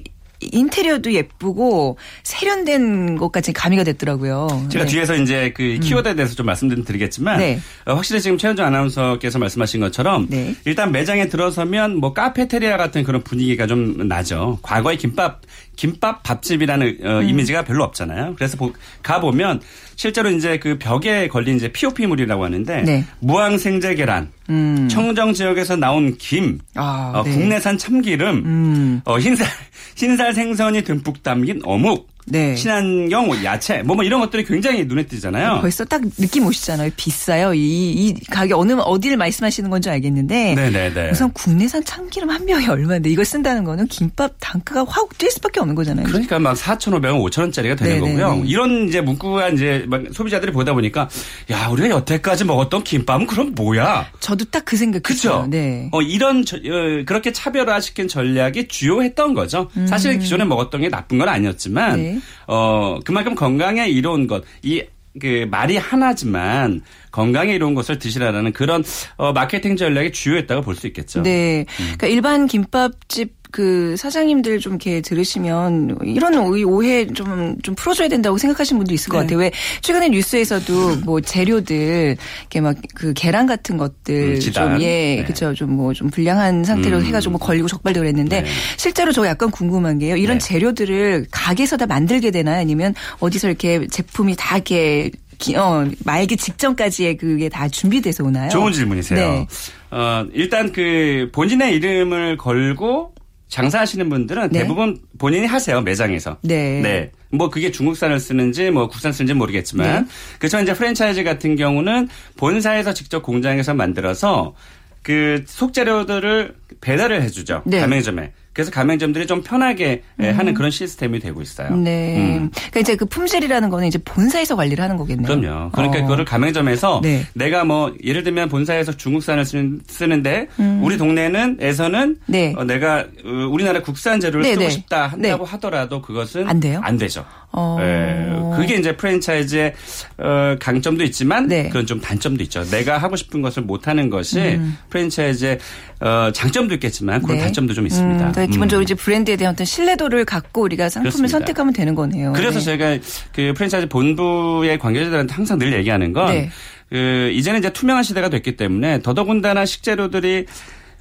인테리어도 0.52 1.14
예쁘고 1.14 1.98
세련된 2.24 3.18
것까지 3.18 3.54
가미가 3.54 3.84
됐더라고요. 3.84 4.68
제가 4.70 4.86
네. 4.86 4.92
뒤에서 4.92 5.16
이제 5.16 5.52
그 5.56 5.75
음. 5.75 5.80
키워드에 5.80 6.16
대해서 6.16 6.36
좀 6.36 6.46
말씀드리겠지만 6.46 7.40
네. 7.40 7.60
어, 7.86 7.94
확실히 7.94 8.22
지금 8.22 8.38
최현정 8.38 8.66
아나운서께서 8.66 9.40
말씀하신 9.40 9.80
것처럼 9.80 10.28
네. 10.30 10.56
일단 10.66 10.92
매장에 10.92 11.28
들어서면 11.28 11.98
뭐 11.98 12.14
카페테리아 12.14 12.78
같은 12.78 13.04
그런 13.04 13.24
분위기가 13.24 13.68
좀 13.68 14.08
나죠. 14.08 14.60
과거의 14.62 14.98
김밥 14.98 15.42
김밥 15.75 16.24
밥집이라는 16.24 16.98
어, 17.03 17.10
음. 17.20 17.29
이미지가 17.29 17.63
별로 17.63 17.84
없잖아요. 17.84 18.34
그래서 18.36 18.58
가 19.01 19.20
보면 19.20 19.62
실제로 19.96 20.29
이제 20.29 20.60
그 20.60 20.77
벽에 20.77 21.27
걸린 21.27 21.55
이제 21.55 21.72
POP물이라고 21.72 22.44
하는데 22.44 22.82
네. 22.84 23.05
무항 23.20 23.58
생제 23.58 23.96
계란, 23.96 24.32
음. 24.50 24.88
청정 24.89 25.34
지역에서 25.34 25.75
나온 25.75 26.17
김, 26.17 26.60
아, 26.75 27.12
어, 27.15 27.24
네. 27.24 27.32
국내산 27.32 27.77
참기름, 27.77 28.44
음. 28.46 29.01
어, 29.05 29.20
흰살 29.20 29.48
흰살 29.96 30.34
생선이 30.34 30.84
듬뿍 30.84 31.24
담긴 31.24 31.62
어묵, 31.63 32.08
네. 32.25 32.55
친환경 32.55 33.27
뭐 33.27 33.44
야채 33.44 33.82
뭐, 33.84 33.96
뭐 33.96 34.03
이런 34.03 34.20
것들이 34.20 34.46
굉장히 34.46 34.86
눈에 34.86 35.03
띄잖아요. 35.05 35.60
벌써 35.62 35.86
딱 35.86 36.01
느낌 36.17 36.46
오시잖아요. 36.46 36.91
비싸요. 36.98 37.53
이, 37.53 37.91
이 37.91 38.13
가격 38.29 38.60
어느 38.60 38.74
어디를 38.74 39.17
말씀하시는 39.17 39.70
건지 39.70 39.89
알겠는데 39.89 40.55
네네네. 40.55 41.12
우선 41.12 41.32
국내산 41.34 41.84
참기름 41.84 42.29
한 42.29 42.46
병이 42.46 42.67
얼마인데 42.67 43.10
이걸 43.10 43.25
쓴다는 43.25 43.63
거는 43.63 43.88
김밥 43.88 44.34
단가가 44.39 44.84
확 44.89 45.05
뛸 45.17 45.29
수밖에 45.32 45.60
없는 45.62 45.75
거잖아요. 45.75 46.05
그러니까 46.08 46.39
막 46.39 46.55
4,500원, 46.58 47.24
5,000원짜리가 47.32 47.77
되는 47.77 48.01
네네네. 48.01 48.22
거고요. 48.22 48.44
이런 48.46 48.88
이제 48.89 49.00
문구가 49.01 49.50
이제 49.50 49.86
소비자들이 50.12 50.51
보다 50.51 50.74
보니까 50.74 51.08
야 51.51 51.67
우리가 51.70 51.89
여태까지 51.89 52.44
먹었던 52.44 52.84
김밥은 52.84 53.27
그럼 53.27 53.53
뭐야? 53.55 54.08
저도 54.20 54.46
딱 54.46 54.65
그 54.65 54.75
생각했어요. 54.77 55.46
네. 55.48 55.89
어 55.91 56.01
이런 56.01 56.44
저, 56.44 56.58
어, 56.58 57.03
그렇게 57.05 57.32
차별화시킨 57.32 58.08
전략이 58.08 58.67
주요했던 58.67 59.36
거죠. 59.36 59.70
음. 59.77 59.86
사실 59.86 60.17
기존에 60.17 60.44
먹었던 60.44 60.82
게 60.82 60.89
나쁜 60.89 61.20
건 61.20 61.29
아니었지만. 61.29 61.96
네. 62.01 62.14
어, 62.48 63.00
그만큼 63.05 63.36
건강에 63.36 63.88
이로운 63.88 64.27
것, 64.27 64.43
이, 64.63 64.84
그 65.19 65.48
말이 65.50 65.77
하나지만 65.77 66.81
건강에 67.12 67.53
이로운 67.55 67.74
것을 67.74 68.00
드시라라는 68.00 68.51
그런 68.51 68.84
어 69.15 69.31
마케팅 69.31 69.77
전략이 69.77 70.12
주요했다고 70.12 70.62
볼 70.62 70.75
수 70.75 70.88
있겠죠. 70.88 71.22
네. 71.24 71.62
음. 71.62 71.65
그러니까 71.98 72.07
일반 72.07 72.48
김밥집 72.48 73.35
그 73.56 73.96
사장님들 73.98 74.60
좀 74.60 74.74
이렇게 74.74 75.02
들으시면 75.02 75.98
이런 76.04 76.36
오해 76.36 77.08
좀, 77.08 77.56
좀 77.62 77.74
풀어줘야 77.76 78.10
된다고 78.10 78.38
생각하시는 78.38 78.78
분도 78.78 78.94
있을 78.94 79.10
것 79.10 79.20
네. 79.20 79.24
같아요. 79.24 79.40
왜 79.40 79.52
최근에 79.82 80.10
뉴스에서도 80.10 80.98
뭐 81.06 81.22
재료들 81.22 82.18
이렇게 82.42 82.62
막 82.62 82.76
그 82.94 83.14
계란 83.14 83.46
같은 83.46 83.78
것들 83.78 84.36
음, 84.36 84.40
좀 84.40 84.82
예, 84.82 85.18
네. 85.18 85.24
그쵸. 85.26 85.54
좀 85.54 85.72
뭐좀 85.72 85.86
뭐좀 86.06 86.10
불량한 86.10 86.64
상태로 86.64 86.98
음. 86.98 87.06
해가지고 87.06 87.32
뭐 87.32 87.40
걸리고 87.40 87.68
적발되고 87.68 88.02
그랬는데 88.04 88.42
네. 88.42 88.50
실제로 88.78 89.12
저 89.12 89.26
약간 89.26 89.52
궁금한 89.52 90.00
게요. 90.00 90.16
이런 90.16 90.38
네. 90.40 90.46
재료들을 90.46 91.28
가게에서 91.32 91.78
다 91.78 91.86
만들게 91.86 92.32
되나요? 92.32 92.60
아니면 92.60 92.94
어디서 93.20 93.48
이렇게 93.48 93.88
제품이 93.88 94.36
다 94.38 94.58
이렇게 94.58 95.12
어, 95.58 95.86
말기 96.06 96.38
직전까지의 96.38 97.18
그게 97.18 97.50
다 97.50 97.68
준비돼서 97.68 98.24
오나요? 98.24 98.50
좋은 98.50 98.72
질문이세요. 98.72 99.20
네. 99.20 99.48
어, 99.92 100.26
일단 100.34 100.72
그 100.72 101.30
본인의 101.34 101.76
이름을 101.76 102.38
걸고 102.38 103.14
장사하시는 103.48 104.10
분들은 104.10 104.50
네. 104.50 104.60
대부분 104.60 105.00
본인이 105.18 105.46
하세요 105.46 105.82
매장에서. 105.82 106.38
네. 106.42 106.82
네. 106.82 107.12
뭐 107.30 107.50
그게 107.50 107.72
중국산을 107.72 108.20
쓰는지 108.20 108.72
뭐 108.72 108.88
국산 108.88 109.12
쓰는지 109.12 109.34
모르겠지만 109.34 110.04
네. 110.04 110.10
그래서 110.40 110.62
이제 110.62 110.74
프랜차이즈 110.74 111.24
같은 111.24 111.56
경우는 111.56 112.08
본사에서 112.38 112.94
직접 112.94 113.22
공장에서 113.22 113.74
만들어서 113.74 114.56
그 115.02 115.44
속재료들을 115.46 116.56
배달을 116.82 117.22
해주죠 117.22 117.64
네. 117.66 117.80
가맹점에. 117.80 118.32
그래서 118.56 118.72
가맹점들이 118.72 119.28
좀 119.28 119.44
편하게 119.44 120.04
예, 120.22 120.30
음. 120.30 120.40
하는 120.40 120.54
그런 120.54 120.72
시스템이 120.72 121.20
되고 121.20 121.42
있어요. 121.42 121.76
네. 121.76 122.16
음. 122.18 122.50
그러니까 122.54 122.80
이제 122.80 122.96
그 122.96 123.06
품질이라는 123.06 123.70
거는 123.70 123.86
이제 123.86 123.98
본사에서 123.98 124.56
관리를 124.56 124.82
하는 124.82 124.96
거겠네요. 124.96 125.28
그럼요. 125.28 125.72
그러니까 125.72 126.00
어. 126.00 126.02
그거를 126.04 126.24
가맹점에서 126.24 127.02
네. 127.04 127.26
내가 127.34 127.66
뭐 127.66 127.94
예를 128.02 128.24
들면 128.24 128.48
본사에서 128.48 128.94
중국산을 128.94 129.44
쓰는, 129.44 130.24
데 130.24 130.48
음. 130.58 130.80
우리 130.82 130.98
동네는 130.98 131.58
에서는 131.60 132.16
네. 132.28 132.54
어, 132.56 132.64
내가 132.64 133.00
어, 133.26 133.30
우리나라 133.52 133.82
국산 133.82 134.22
재료를 134.22 134.44
네, 134.44 134.54
쓰고 134.54 134.64
네. 134.64 134.70
싶다 134.70 135.08
한다고 135.08 135.44
네. 135.44 135.52
하더라도 135.52 136.02
그것은 136.02 136.48
안 136.48 136.62
돼요. 136.62 136.80
안 136.82 136.98
되죠. 136.98 137.26
어. 137.52 137.78
네. 137.80 138.58
그게 138.58 138.76
이제 138.76 138.96
프랜차이즈의 138.96 139.74
어, 140.18 140.56
강점도 140.62 141.04
있지만 141.04 141.48
네. 141.48 141.68
그런 141.68 141.86
좀 141.86 142.00
단점도 142.00 142.42
있죠. 142.44 142.64
내가 142.70 142.98
하고 142.98 143.18
싶은 143.18 143.42
것을 143.42 143.64
못 143.64 143.90
하는 143.90 144.10
것이 144.10 144.40
음. 144.40 144.78
프랜차이즈의 144.90 145.60
어, 146.06 146.32
장점도 146.32 146.76
있겠지만 146.76 147.20
그런 147.24 147.38
네. 147.38 147.44
단점도 147.46 147.74
좀 147.74 147.88
있습니다. 147.88 148.28
음, 148.38 148.50
기본적으로 148.52 148.82
음. 148.82 148.84
이제 148.84 148.94
브랜드에 148.94 149.38
대한 149.38 149.54
어떤 149.54 149.66
신뢰도를 149.66 150.24
갖고 150.24 150.62
우리가 150.62 150.88
상품을 150.88 151.10
그렇습니다. 151.10 151.32
선택하면 151.40 151.74
되는 151.74 151.96
거네요. 151.96 152.34
그래서 152.34 152.60
네. 152.60 152.66
제가 152.66 152.98
그 153.34 153.54
프랜차이즈 153.56 153.88
본부의 153.90 154.78
관계자들한테 154.78 155.34
항상 155.34 155.58
늘 155.58 155.74
얘기하는 155.74 156.14
건 156.14 156.28
네. 156.28 156.52
그 156.90 157.32
이제는 157.34 157.58
이제 157.60 157.74
투명한 157.74 158.04
시대가 158.04 158.30
됐기 158.30 158.56
때문에 158.56 159.02
더더군다나 159.02 159.66
식재료들이 159.66 160.46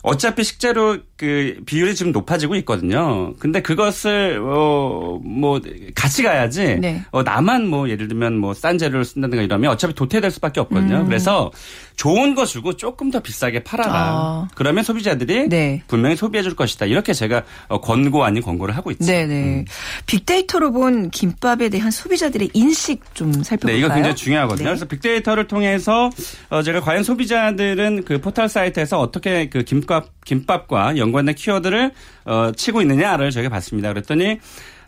어차피 0.03 0.43
식재료 0.43 0.99
그 1.25 1.57
비율이 1.67 1.95
지금 1.95 2.13
높아지고 2.13 2.55
있거든요. 2.57 3.35
근데 3.39 3.61
그것을 3.63 4.41
어 4.43 5.19
뭐 5.25 5.61
같이 5.95 6.23
가야지. 6.23 6.77
네. 6.81 7.03
어 7.11 7.23
나만 7.23 7.67
뭐 7.67 7.89
예를 7.89 8.09
들면 8.09 8.37
뭐 8.39 8.55
싼 8.55 8.79
재료를 8.79 9.05
쓴다든가 9.05 9.43
이러면 9.43 9.71
어차피 9.71 9.95
도태될 9.95 10.31
수밖에 10.31 10.61
없거든요. 10.61 10.99
음. 11.01 11.07
그래서 11.07 11.51
좋은 11.97 12.35
거 12.35 12.45
주고 12.47 12.77
조금 12.77 13.11
더 13.11 13.21
비싸게 13.21 13.65
팔아라. 13.65 13.93
아. 13.95 14.49
그러면 14.55 14.85
소비자들이 14.85 15.49
네. 15.49 15.83
분명히 15.87 16.17
소비해 16.17 16.43
줄 16.43 16.55
것이다. 16.57 16.87
이렇게 16.87 17.13
제가 17.13 17.43
어, 17.69 17.81
권고 17.81 18.25
아닌 18.25 18.43
권고를 18.43 18.77
하고 18.77 18.91
있죠. 18.93 19.05
네네. 19.07 19.35
음. 19.35 19.65
빅데이터로 20.07 20.73
본 20.73 21.11
김밥에 21.11 21.69
대한 21.69 21.91
소비자들의 21.91 22.51
인식 22.55 23.15
좀 23.15 23.33
살펴볼까요? 23.33 23.73
네, 23.77 23.79
이거 23.79 23.95
굉장히 23.95 24.17
중요하거든요. 24.17 24.65
네. 24.65 24.71
그래서 24.71 24.87
빅데이터를 24.87 25.47
통해서 25.47 26.11
어 26.51 26.63
제가 26.63 26.81
과연 26.81 27.03
소비자들은 27.03 28.05
그 28.05 28.21
포털 28.21 28.49
사이트에서 28.49 29.01
어떻게 29.01 29.49
그 29.49 29.63
김밥 29.63 30.14
김밥과 30.25 30.97
연관된 30.97 31.35
키워드를 31.35 31.93
어 32.25 32.53
치고 32.55 32.83
있느냐를 32.83 33.31
저희가 33.31 33.49
봤습니다. 33.51 33.89
그랬더니 33.93 34.39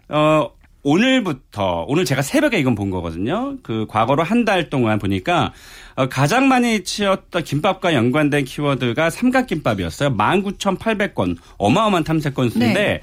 어 0.08 0.50
오늘부터 0.82 1.84
오늘 1.88 2.04
제가 2.04 2.22
새벽에 2.22 2.60
이건 2.60 2.76
본 2.76 2.90
거거든요. 2.90 3.56
그 3.64 3.86
과거로 3.88 4.22
한 4.22 4.44
달 4.44 4.70
동안 4.70 5.00
보니까 5.00 5.52
어, 5.96 6.08
가장 6.08 6.46
많이 6.46 6.84
치었던 6.84 7.42
김밥과 7.42 7.92
연관된 7.94 8.44
키워드가 8.44 9.10
삼각김밥이었어요. 9.10 10.16
19,800건 10.16 11.36
어마어마한 11.58 12.04
탐색 12.04 12.34
건수인데 12.34 12.72
네. 12.74 13.00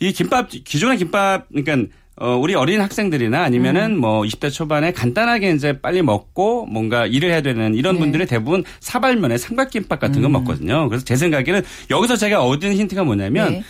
이 0.00 0.12
김밥 0.12 0.48
기존의 0.48 0.96
김밥 0.96 1.46
그러니까 1.48 1.92
어, 2.20 2.36
우리 2.36 2.54
어린 2.54 2.80
학생들이나 2.80 3.42
아니면은 3.42 3.92
음. 3.92 4.00
뭐 4.00 4.22
20대 4.22 4.52
초반에 4.52 4.92
간단하게 4.92 5.52
이제 5.52 5.80
빨리 5.80 6.02
먹고 6.02 6.66
뭔가 6.66 7.06
일을 7.06 7.30
해야 7.30 7.40
되는 7.40 7.74
이런 7.74 7.94
네. 7.94 8.00
분들이 8.00 8.26
대부분 8.26 8.64
사발면에 8.80 9.38
삼각김밥 9.38 10.00
같은 10.00 10.20
거 10.22 10.28
음. 10.28 10.32
먹거든요. 10.32 10.88
그래서 10.88 11.04
제 11.04 11.16
생각에는 11.16 11.62
여기서 11.90 12.16
제가 12.16 12.44
얻은 12.44 12.74
힌트가 12.74 13.04
뭐냐면 13.04 13.52
네. 13.52 13.64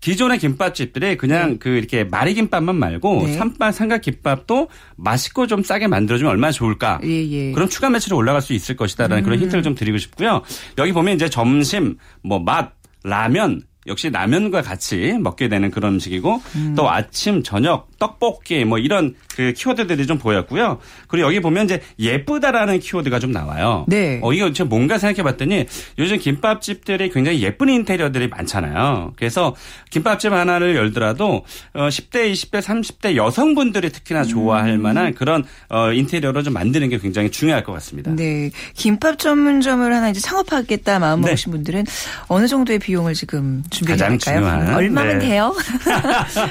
기존의 0.00 0.38
김밥집들이 0.38 1.16
그냥 1.16 1.50
네. 1.50 1.56
그 1.58 1.68
이렇게 1.68 2.02
마리김밥만 2.04 2.74
말고 2.74 3.26
네. 3.26 3.32
삼밥 3.34 3.72
삼각김밥도 3.72 4.68
맛있고 4.96 5.46
좀 5.46 5.62
싸게 5.62 5.86
만들어주면 5.86 6.30
얼마나 6.30 6.50
좋을까. 6.50 6.98
예, 7.04 7.08
예. 7.08 7.52
그럼 7.52 7.68
추가 7.68 7.88
매출이 7.88 8.14
올라갈 8.14 8.42
수 8.42 8.52
있을 8.52 8.74
것이다라는 8.74 9.22
음. 9.22 9.24
그런 9.24 9.38
힌트를 9.38 9.62
좀 9.62 9.74
드리고 9.76 9.98
싶고요. 9.98 10.42
여기 10.78 10.92
보면 10.92 11.14
이제 11.14 11.30
점심 11.30 11.98
뭐 12.22 12.40
맛, 12.40 12.72
라면 13.04 13.62
역시 13.86 14.10
라면과 14.10 14.62
같이 14.62 15.14
먹게 15.20 15.48
되는 15.48 15.70
그런 15.70 15.94
음식이고 15.94 16.40
음. 16.54 16.74
또 16.76 16.88
아침 16.88 17.42
저녁 17.42 17.88
떡볶이 17.98 18.64
뭐 18.64 18.78
이런 18.78 19.14
그 19.34 19.52
키워드들이 19.52 20.06
좀 20.06 20.18
보였고요. 20.18 20.78
그리고 21.08 21.26
여기 21.26 21.40
보면 21.40 21.64
이제 21.64 21.80
예쁘다라는 21.98 22.78
키워드가 22.78 23.18
좀 23.18 23.32
나와요. 23.32 23.84
네. 23.88 24.20
어 24.22 24.32
이거 24.32 24.52
제가 24.52 24.68
뭔가 24.68 24.98
생각해봤더니 24.98 25.66
요즘 25.98 26.18
김밥집들이 26.18 27.10
굉장히 27.10 27.42
예쁜 27.42 27.68
인테리어들이 27.68 28.28
많잖아요. 28.28 29.14
그래서 29.16 29.54
김밥집 29.90 30.32
하나를 30.32 30.76
열더라도 30.76 31.44
어 31.74 31.88
10대, 31.88 32.32
20대, 32.32 32.60
30대 32.60 33.16
여성분들이 33.16 33.90
특히나 33.90 34.24
좋아할 34.24 34.70
음. 34.70 34.82
만한 34.82 35.14
그런 35.14 35.44
어 35.68 35.92
인테리어를 35.92 36.44
좀 36.44 36.52
만드는 36.54 36.88
게 36.88 36.98
굉장히 36.98 37.30
중요할 37.30 37.64
것 37.64 37.72
같습니다. 37.72 38.12
네. 38.12 38.50
김밥 38.74 39.18
전문점을 39.18 39.92
하나 39.92 40.10
이제 40.10 40.20
창업하겠다 40.20 40.98
마음 40.98 41.20
네. 41.20 41.28
먹으신 41.28 41.50
네. 41.50 41.56
분들은 41.56 41.84
어느 42.28 42.46
정도의 42.46 42.78
비용을 42.78 43.14
지금 43.14 43.62
준비할까요? 43.72 44.18
중요한 44.18 44.74
얼마면 44.74 45.18
네. 45.18 45.28
돼요? 45.28 45.54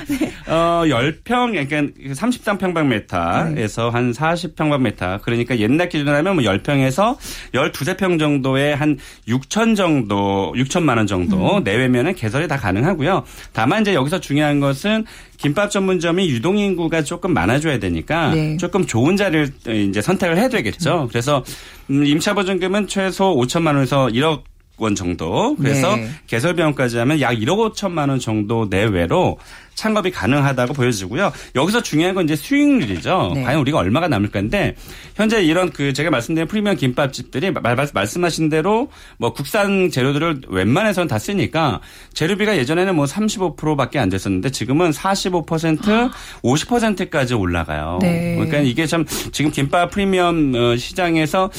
네. 0.07 0.31
어 0.51 0.83
10평 0.85 1.23
그러니까 1.51 1.81
33평방미터에서 2.13 3.55
네. 3.55 3.89
한 3.91 4.11
40평방미터 4.11 5.21
그러니까 5.21 5.57
옛날 5.59 5.87
기준으로 5.89 6.17
하면 6.17 6.35
뭐 6.35 6.43
10평에서 6.43 7.17
12세평 7.53 8.19
정도에 8.19 8.73
한 8.73 8.97
6천 9.27 9.75
정도 9.75 10.53
6천만 10.55 10.97
원 10.97 11.07
정도 11.07 11.57
음. 11.57 11.63
내외면은 11.63 12.13
개설이 12.15 12.47
다 12.47 12.57
가능하고요. 12.57 13.23
다만 13.53 13.81
이제 13.81 13.93
여기서 13.93 14.19
중요한 14.19 14.59
것은 14.59 15.05
김밥 15.37 15.71
전문점이 15.71 16.29
유동 16.29 16.57
인구가 16.57 17.03
조금 17.03 17.33
많아져야 17.33 17.79
되니까 17.79 18.31
네. 18.33 18.57
조금 18.57 18.85
좋은 18.85 19.17
자리를 19.17 19.49
이제 19.89 20.01
선택을 20.01 20.37
해야 20.37 20.49
되겠죠. 20.49 21.07
그래서 21.09 21.43
음, 21.89 22.05
임차 22.05 22.33
보증금은 22.33 22.87
최소 22.87 23.35
5천만 23.35 23.67
원에서 23.75 24.07
1억 24.07 24.43
원 24.77 24.95
정도. 24.95 25.55
그래서 25.57 25.95
네. 25.95 26.09
개설 26.27 26.55
비용까지 26.55 26.97
하면 26.97 27.21
약 27.21 27.33
1억 27.33 27.73
5천만 27.73 28.09
원 28.09 28.19
정도 28.19 28.67
내외로 28.69 29.37
창업이 29.75 30.11
가능하다고 30.11 30.73
보여지고요. 30.73 31.31
여기서 31.55 31.81
중요한 31.81 32.13
건 32.13 32.25
이제 32.25 32.35
수익률이죠. 32.35 33.31
네. 33.35 33.43
과연 33.43 33.61
우리가 33.61 33.77
얼마가 33.77 34.07
남을 34.07 34.29
건데 34.29 34.75
현재 35.15 35.41
이런 35.41 35.71
그 35.71 35.93
제가 35.93 36.09
말씀드린 36.09 36.47
프리미엄 36.47 36.75
김밥집들이 36.75 37.51
말, 37.51 37.75
말씀하신 37.93 38.49
대로 38.49 38.89
뭐 39.17 39.33
국산 39.33 39.89
재료들을 39.89 40.41
웬만해서는 40.47 41.07
다 41.07 41.17
쓰니까 41.17 41.79
재료비가 42.13 42.57
예전에는 42.57 42.95
뭐 42.95 43.05
35%밖에 43.05 43.97
안 43.99 44.09
됐었는데 44.09 44.51
지금은 44.51 44.91
45% 44.91 45.89
아. 45.89 46.11
50%까지 46.43 47.33
올라가요. 47.33 47.99
네. 48.01 48.35
그러니까 48.35 48.59
이게 48.59 48.85
참 48.85 49.05
지금 49.31 49.51
김밥 49.51 49.91
프리미엄 49.91 50.53
어, 50.55 50.75
시장에서 50.75 51.49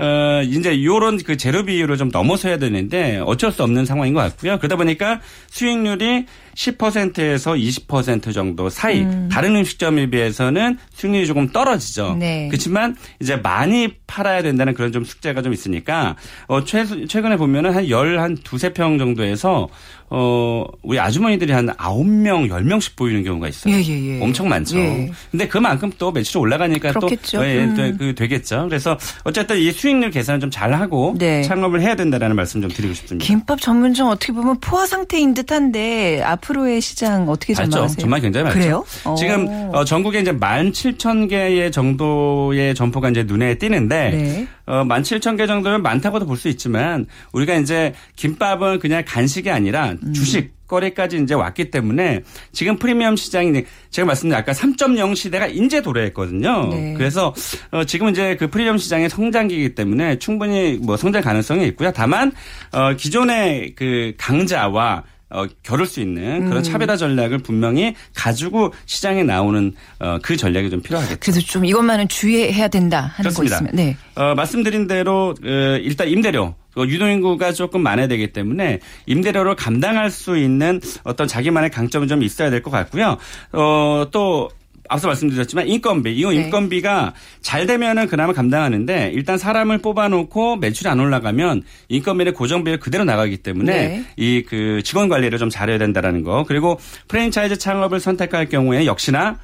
어, 0.00 0.42
이제 0.42 0.82
요런 0.82 1.18
그 1.18 1.36
재료 1.36 1.62
비율을 1.62 1.98
좀 1.98 2.08
넘어서야 2.10 2.56
되는데 2.56 3.18
어쩔 3.18 3.52
수 3.52 3.62
없는 3.62 3.84
상황인 3.84 4.14
것 4.14 4.20
같고요. 4.20 4.58
그러다 4.58 4.76
보니까 4.76 5.20
수익률이 5.50 6.24
10%에서 6.54 7.52
20% 7.52 8.32
정도 8.34 8.68
사이 8.70 9.00
음. 9.02 9.28
다른 9.30 9.56
음식점에 9.56 10.06
비해서는 10.10 10.78
수익률이 10.92 11.26
조금 11.26 11.48
떨어지죠. 11.48 12.16
네. 12.18 12.48
그렇지만 12.48 12.96
이제 13.20 13.36
많이 13.36 13.88
팔아야 14.06 14.42
된다는 14.42 14.74
그런 14.74 14.92
좀 14.92 15.04
숙제가 15.04 15.42
좀 15.42 15.52
있으니까 15.52 16.16
어 16.48 16.64
최, 16.64 16.84
최근에 17.06 17.36
보면은 17.36 17.74
한 17.74 17.90
열 17.90 18.18
한 18.20 18.36
두세 18.36 18.72
평 18.72 18.98
정도에서 18.98 19.68
어, 20.12 20.64
우리 20.82 20.98
아주머니들이 20.98 21.52
한 21.52 21.68
9명, 21.68 22.48
10명씩 22.50 22.96
보이는 22.96 23.22
경우가 23.22 23.46
있어요. 23.48 23.72
예, 23.74 23.80
예, 23.80 24.16
예. 24.18 24.20
엄청 24.20 24.48
많죠. 24.48 24.76
예. 24.76 25.12
근데 25.30 25.46
그만큼 25.46 25.90
또 25.98 26.10
매출이 26.10 26.40
올라가니까 26.40 26.92
그렇겠죠. 26.92 27.38
또 27.38 27.46
예, 27.46 27.64
음. 27.64 27.96
그 27.96 28.14
되겠죠. 28.16 28.66
그래서 28.68 28.98
어쨌든 29.22 29.58
이 29.58 29.70
수익률 29.70 30.10
계산을 30.10 30.40
좀 30.40 30.50
잘 30.50 30.74
하고 30.74 31.14
네. 31.16 31.42
창업을 31.42 31.80
해야 31.80 31.94
된다라는 31.94 32.34
말씀 32.34 32.60
좀 32.60 32.68
드리고 32.72 32.92
싶습니다. 32.92 33.24
김밥 33.24 33.60
전문점 33.60 34.08
어떻게 34.08 34.32
보면 34.32 34.58
포화 34.60 34.84
상태인 34.84 35.32
듯한데 35.32 36.22
앞 36.22 36.39
으로의 36.48 36.80
시장 36.80 37.28
어떻게 37.28 37.54
전망하세요? 37.54 37.98
정말 37.98 38.20
굉장히 38.20 38.44
많죠. 38.44 38.58
그래요? 38.58 38.84
지금 39.16 39.46
어, 39.72 39.84
전국에 39.84 40.20
이제 40.20 40.32
17,000개의 40.32 41.72
정도의 41.72 42.74
점포가 42.74 43.10
이제 43.10 43.22
눈에 43.24 43.54
띄는데 43.56 44.10
네. 44.10 44.46
어, 44.66 44.84
17,000개 44.84 45.46
정도면 45.46 45.82
많다고도 45.82 46.26
볼 46.26 46.40
수 46.40 46.48
있지만 46.48 47.04
우리가 47.32 47.54
이제 47.56 47.92
김밥은 48.16 48.78
그냥 48.78 49.02
간식이 49.06 49.50
아니라 49.50 49.94
음. 50.02 50.12
주식 50.14 50.54
거래까지 50.70 51.18
이제 51.22 51.34
왔기 51.34 51.70
때문에 51.70 52.22
지금 52.52 52.78
프리미엄 52.78 53.16
시장이 53.16 53.64
제가 53.90 54.06
말씀드린 54.06 54.38
아까 54.40 54.52
3.0 54.52 55.16
시대가 55.16 55.46
인제 55.48 55.82
도래했거든요. 55.82 56.68
네. 56.70 56.94
그래서 56.96 57.34
어 57.72 57.84
지금은 57.84 58.12
이제 58.12 58.36
그 58.36 58.48
프리미엄 58.48 58.78
시장의 58.78 59.10
성장기이기 59.10 59.74
때문에 59.74 60.18
충분히 60.20 60.78
뭐 60.80 60.96
성장 60.96 61.22
가능성이 61.22 61.66
있고요. 61.68 61.90
다만 61.92 62.32
어 62.72 62.94
기존의 62.96 63.74
그 63.74 64.14
강자와 64.16 65.02
어, 65.30 65.46
겨룰 65.62 65.86
수 65.86 66.00
있는 66.00 66.44
그런 66.46 66.58
음. 66.58 66.62
차별화 66.62 66.96
전략을 66.96 67.38
분명히 67.38 67.94
가지고 68.14 68.72
시장에 68.86 69.22
나오는 69.22 69.72
어, 70.00 70.18
그 70.22 70.36
전략이 70.36 70.70
좀 70.70 70.80
필요하겠죠. 70.82 71.18
그래서 71.20 71.40
좀 71.40 71.64
이것만은 71.64 72.08
주의해야 72.08 72.68
된다 72.68 73.12
하는 73.14 73.30
그렇습니다. 73.30 73.60
네. 73.72 73.96
어, 74.16 74.34
말씀드린 74.34 74.86
대로 74.86 75.34
어, 75.42 75.48
일단 75.80 76.08
임대료 76.08 76.54
유동인구가 76.76 77.52
조금 77.52 77.82
많아야 77.82 78.06
되기 78.06 78.32
때문에 78.32 78.78
임대료를 79.06 79.56
감당할 79.56 80.10
수 80.10 80.36
있는 80.38 80.80
어떤 81.04 81.26
자기만의 81.26 81.70
강점은 81.70 82.06
좀 82.08 82.22
있어야 82.22 82.48
될 82.50 82.62
것 82.62 82.70
같고요. 82.70 83.16
어, 83.52 84.06
또 84.12 84.50
앞서 84.90 85.06
말씀드렸지만 85.06 85.68
인건비, 85.68 86.12
이거 86.12 86.30
네. 86.30 86.36
인건비가 86.36 87.14
잘 87.40 87.66
되면은 87.66 88.08
그나마 88.08 88.32
감당하는데 88.32 89.12
일단 89.14 89.38
사람을 89.38 89.78
뽑아놓고 89.78 90.56
매출이 90.56 90.90
안 90.90 90.98
올라가면 90.98 91.62
인건비는 91.88 92.34
고정비를 92.34 92.80
그대로 92.80 93.04
나가기 93.04 93.38
때문에 93.38 93.72
네. 93.72 94.04
이그 94.16 94.82
직원 94.84 95.08
관리를 95.08 95.38
좀 95.38 95.48
잘해야 95.48 95.78
된다라는 95.78 96.24
거 96.24 96.44
그리고 96.46 96.80
프랜차이즈 97.06 97.56
창업을 97.56 98.00
선택할 98.00 98.48
경우에 98.48 98.84
역시나 98.84 99.38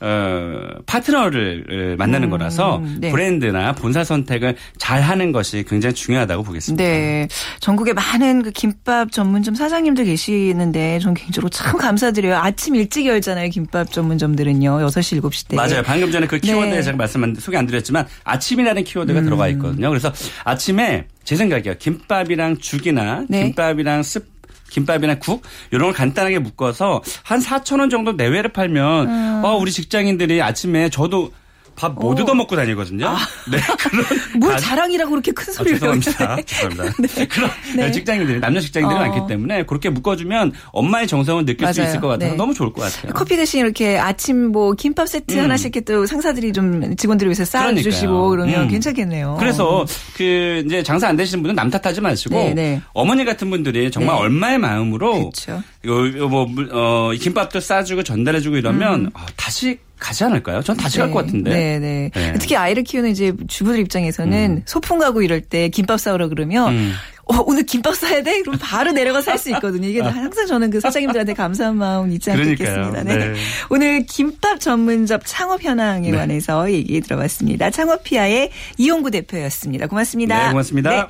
어, 0.00 0.68
파트너를 0.86 1.96
만나는 1.98 2.28
음, 2.28 2.30
거라서 2.30 2.82
네. 2.98 3.10
브랜드나 3.10 3.72
본사 3.72 4.02
선택을 4.02 4.56
잘 4.78 5.02
하는 5.02 5.32
것이 5.32 5.64
굉장히 5.68 5.94
중요하다고 5.94 6.42
보겠습니다. 6.42 6.82
네. 6.82 7.28
전국에 7.60 7.92
많은 7.92 8.42
그 8.42 8.50
김밥 8.50 9.12
전문점 9.12 9.54
사장님들 9.54 10.04
계시는데 10.06 10.98
전 11.00 11.14
개인적으로 11.14 11.50
참 11.50 11.76
감사드려요. 11.76 12.36
아침 12.36 12.74
일찍 12.76 13.06
열잖아요. 13.06 13.50
김밥 13.50 13.92
전문점들은요. 13.92 14.78
6시, 14.88 15.20
7시 15.20 15.48
때. 15.48 15.56
맞아요. 15.56 15.82
방금 15.82 16.10
전에 16.10 16.26
그 16.26 16.38
키워드에 16.38 16.76
네. 16.76 16.82
제가 16.82 16.96
말씀 16.96 17.34
소개 17.34 17.58
안 17.58 17.66
드렸지만 17.66 18.06
아침이라는 18.24 18.84
키워드가 18.84 19.20
음. 19.20 19.24
들어가 19.24 19.48
있거든요. 19.48 19.90
그래서 19.90 20.12
아침에 20.44 21.06
제 21.24 21.36
생각이요. 21.36 21.74
김밥이랑 21.78 22.56
죽이나 22.56 23.24
네. 23.28 23.44
김밥이랑 23.44 24.02
습 24.02 24.39
김밥이나 24.70 25.18
국 25.18 25.42
이런 25.70 25.88
걸 25.88 25.92
간단하게 25.92 26.38
묶어서 26.38 27.02
한 27.22 27.40
4천 27.40 27.80
원 27.80 27.90
정도 27.90 28.12
내외를 28.12 28.52
팔면 28.52 29.08
음. 29.08 29.44
어 29.44 29.56
우리 29.56 29.70
직장인들이 29.70 30.40
아침에 30.40 30.88
저도 30.88 31.32
밥못 31.80 32.20
얻어 32.20 32.34
먹고 32.34 32.56
다니거든요. 32.56 33.06
아. 33.08 33.16
네, 33.50 33.58
그런 33.80 34.04
뭘 34.38 34.56
자랑이라고 34.58 35.10
그렇게 35.10 35.32
큰 35.32 35.52
소리를 35.52 35.76
아, 35.76 35.98
죄송합니다. 35.98 36.36
죄송합니다. 36.44 36.94
네. 37.14 37.26
그런 37.26 37.50
네. 37.74 37.90
직장인들이 37.90 38.40
남녀 38.40 38.60
직장인들이 38.60 38.98
어. 38.98 39.02
많기 39.02 39.26
때문에 39.26 39.64
그렇게 39.64 39.88
묶어주면 39.88 40.52
엄마의 40.72 41.06
정성을 41.06 41.46
느낄 41.46 41.62
맞아요. 41.62 41.72
수 41.72 41.82
있을 41.82 42.00
것 42.00 42.08
같아서 42.08 42.32
네. 42.32 42.36
너무 42.36 42.52
좋을 42.52 42.72
것 42.72 42.82
같아요. 42.82 43.12
커피 43.14 43.36
대신 43.36 43.60
이렇게 43.60 43.98
아침 43.98 44.52
뭐 44.52 44.72
김밥 44.72 45.08
세트 45.08 45.34
음. 45.34 45.44
하나씩 45.44 45.66
이렇게 45.66 45.80
또 45.80 46.04
상사들이 46.04 46.52
좀 46.52 46.96
직원들을 46.96 47.28
위해서 47.30 47.44
쌓아주시고 47.44 48.28
그러면 48.30 48.62
음. 48.62 48.68
괜찮겠네요. 48.68 49.36
그래서 49.38 49.86
그 50.16 50.62
이제 50.66 50.82
장사 50.82 51.08
안 51.08 51.16
되시는 51.16 51.42
분은 51.42 51.54
남 51.54 51.70
탓하지 51.70 52.00
마시고 52.00 52.34
네, 52.34 52.54
네. 52.54 52.82
어머니 52.92 53.24
같은 53.24 53.48
분들이 53.48 53.90
정말 53.90 54.16
네. 54.16 54.22
얼마의 54.22 54.58
마음으로 54.58 55.30
그렇죠. 55.30 55.62
이거 55.82 56.28
뭐 56.28 56.46
어, 56.72 57.12
김밥도 57.18 57.60
싸주고 57.60 58.02
전달해주고 58.02 58.56
이러면 58.56 59.06
음. 59.06 59.10
어, 59.14 59.24
다시 59.36 59.78
가지 60.00 60.24
않을까요? 60.24 60.62
전 60.62 60.76
다시 60.76 60.98
네. 60.98 61.04
갈것 61.04 61.26
같은데. 61.26 61.50
네, 61.50 61.78
네, 61.78 62.10
네. 62.12 62.34
특히 62.38 62.56
아이를 62.56 62.82
키우는 62.82 63.10
이제 63.10 63.32
주부들 63.46 63.78
입장에서는 63.80 64.50
음. 64.50 64.62
소풍 64.64 64.98
가고 64.98 65.22
이럴 65.22 65.40
때 65.40 65.68
김밥 65.68 66.00
싸우라 66.00 66.28
그러면 66.28 66.74
음. 66.74 66.92
어, 67.26 67.44
오늘 67.46 67.64
김밥 67.64 67.94
사야 67.94 68.22
돼? 68.22 68.42
그럼 68.42 68.58
바로 68.60 68.90
내려가 68.90 69.22
살수 69.22 69.50
있거든요. 69.50 69.86
이게 69.86 70.00
항상 70.00 70.46
저는 70.46 70.70
그 70.70 70.80
사장님들한테 70.80 71.34
감사한 71.34 71.76
마음 71.76 72.10
잊지 72.10 72.30
않겠습니다. 72.32 73.04
네. 73.04 73.16
네. 73.16 73.34
오늘 73.68 74.04
김밥 74.04 74.58
전문점 74.58 75.20
창업 75.24 75.62
현황에 75.62 76.10
네. 76.10 76.16
관해서 76.16 76.70
얘기 76.72 77.00
들어봤습니다. 77.00 77.70
창업피아의 77.70 78.50
이용구 78.78 79.12
대표였습니다. 79.12 79.86
고맙습니다. 79.86 80.46
네, 80.46 80.50
고맙습니다. 80.50 80.90
네. 80.90 81.02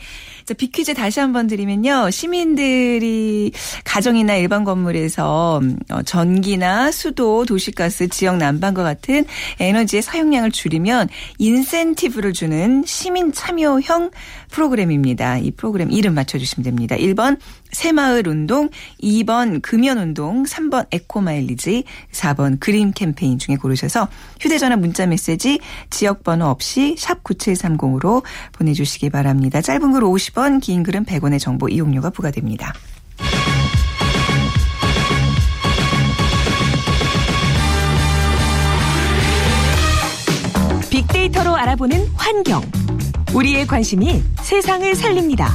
자, 0.51 0.55
비퀴즈 0.55 0.95
다시 0.95 1.21
한번 1.21 1.47
드리면요. 1.47 2.11
시민들이 2.11 3.53
가정이나 3.85 4.35
일반 4.35 4.65
건물에서 4.65 5.61
어, 5.91 6.03
전기나 6.03 6.91
수도, 6.91 7.47
도시가스, 7.47 8.09
지역 8.09 8.37
난방과 8.39 8.83
같은 8.83 9.27
에너지의 9.61 10.03
사용량을 10.03 10.51
줄이면 10.51 11.09
인센티브를 11.39 12.33
주는 12.33 12.83
시민 12.85 13.33
참여형 13.33 14.11
프로그램입니다. 14.51 15.39
이 15.39 15.53
프로그램 15.53 15.93
이름 15.93 16.15
맞춰주시면 16.15 16.65
됩니다. 16.65 16.97
1번 16.97 17.39
새마을 17.73 18.27
운동, 18.27 18.69
2번 19.03 19.63
금연 19.63 19.99
운동, 19.99 20.45
3번 20.45 20.87
에코 20.91 21.21
마일리지, 21.21 21.85
4번 22.11 22.59
그림 22.59 22.91
캠페인 22.93 23.39
중에 23.39 23.57
고르셔서 23.57 24.09
휴대전화 24.41 24.77
문자 24.77 25.07
메시지 25.07 25.61
지역 25.89 26.25
번호 26.25 26.47
없이 26.47 26.97
샵 26.99 27.23
9730으로 27.23 28.25
보내주시기 28.53 29.11
바랍니다. 29.11 29.61
짧은 29.61 29.93
글 29.93 30.03
50원, 30.03 30.40
긴 30.61 30.83
글은 30.83 31.05
100원의 31.05 31.39
정보 31.39 31.69
이용료가 31.69 32.09
부과됩니다. 32.11 32.73
빅데이터로 40.91 41.55
알아보는 41.57 42.07
환경. 42.15 42.63
우리의 43.35 43.67
관심이 43.67 44.23
세상을 44.43 44.95
살립니다. 44.95 45.55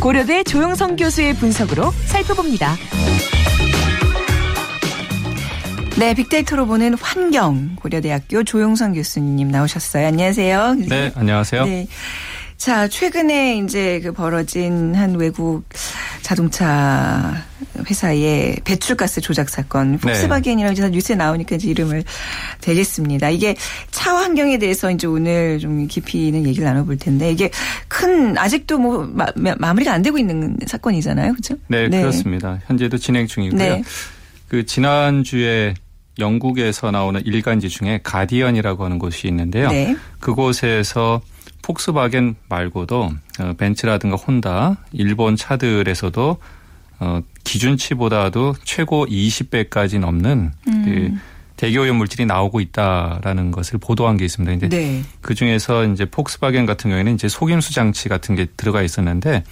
고려대 0.00 0.42
조영성 0.44 0.96
교수의 0.96 1.34
분석으로 1.36 1.90
살펴봅니다. 2.04 2.76
네, 5.98 6.12
빅데이터로 6.12 6.66
보는 6.66 6.94
환경 7.00 7.76
고려대학교 7.76 8.44
조영성 8.44 8.92
교수님 8.92 9.48
나오셨어요. 9.48 10.08
안녕하세요. 10.08 10.74
네, 10.88 11.12
안녕하세요. 11.14 11.64
네. 11.64 11.86
자, 12.56 12.88
최근에 12.88 13.58
이제 13.58 14.00
그 14.00 14.12
벌어진 14.12 14.94
한 14.94 15.14
외국 15.16 15.64
자동차 16.22 17.34
회사의 17.88 18.56
배출가스 18.64 19.20
조작 19.20 19.48
사건, 19.50 19.92
네. 19.92 19.98
폭스바겐이라고 19.98 20.74
네. 20.74 20.90
뉴스에 20.90 21.16
나오니까 21.16 21.56
이제 21.56 21.68
이름을 21.68 22.04
대겠습니다. 22.60 23.30
이게 23.30 23.56
차 23.90 24.16
환경에 24.16 24.58
대해서 24.58 24.90
이제 24.90 25.06
오늘 25.06 25.58
좀 25.58 25.86
깊이 25.86 26.28
있는 26.28 26.46
얘기를 26.46 26.64
나눠볼 26.64 26.96
텐데 26.96 27.30
이게 27.30 27.50
큰 27.88 28.38
아직도 28.38 28.78
뭐 28.78 29.06
마, 29.12 29.26
마무리가 29.34 29.92
안 29.92 30.02
되고 30.02 30.16
있는 30.16 30.56
사건이잖아요, 30.66 31.32
그렇죠? 31.32 31.56
네, 31.68 31.88
네. 31.88 32.00
그렇습니다. 32.00 32.60
현재도 32.66 32.96
진행 32.98 33.26
중이고요. 33.26 33.58
네. 33.58 33.82
그 34.48 34.64
지난 34.64 35.24
주에 35.24 35.74
영국에서 36.18 36.90
나오는 36.90 37.20
일간지 37.26 37.68
중에 37.68 38.00
가디언이라고 38.02 38.84
하는 38.84 38.98
곳이 38.98 39.26
있는데요. 39.28 39.68
네. 39.68 39.96
그곳에서 40.20 41.20
폭스바겐 41.64 42.34
말고도 42.50 43.10
어, 43.40 43.52
벤츠라든가 43.56 44.16
혼다, 44.16 44.76
일본 44.92 45.34
차들에서도 45.34 46.36
어, 47.00 47.20
기준치보다도 47.42 48.56
최고 48.64 49.06
20배까지 49.06 49.98
넘는 49.98 50.52
음. 50.68 50.84
그 50.84 51.18
대기오염 51.56 51.96
물질이 51.96 52.26
나오고 52.26 52.60
있다라는 52.60 53.50
것을 53.50 53.78
보도한 53.78 54.18
게 54.18 54.26
있습니다. 54.26 54.52
이제 54.52 54.68
네. 54.68 55.02
그 55.22 55.34
중에서 55.34 55.86
이제 55.86 56.04
폭스바겐 56.04 56.66
같은 56.66 56.90
경우에는 56.90 57.14
이제 57.14 57.28
속임수 57.28 57.72
장치 57.72 58.10
같은 58.10 58.34
게 58.34 58.46
들어가 58.56 58.82
있었는데 58.82 59.44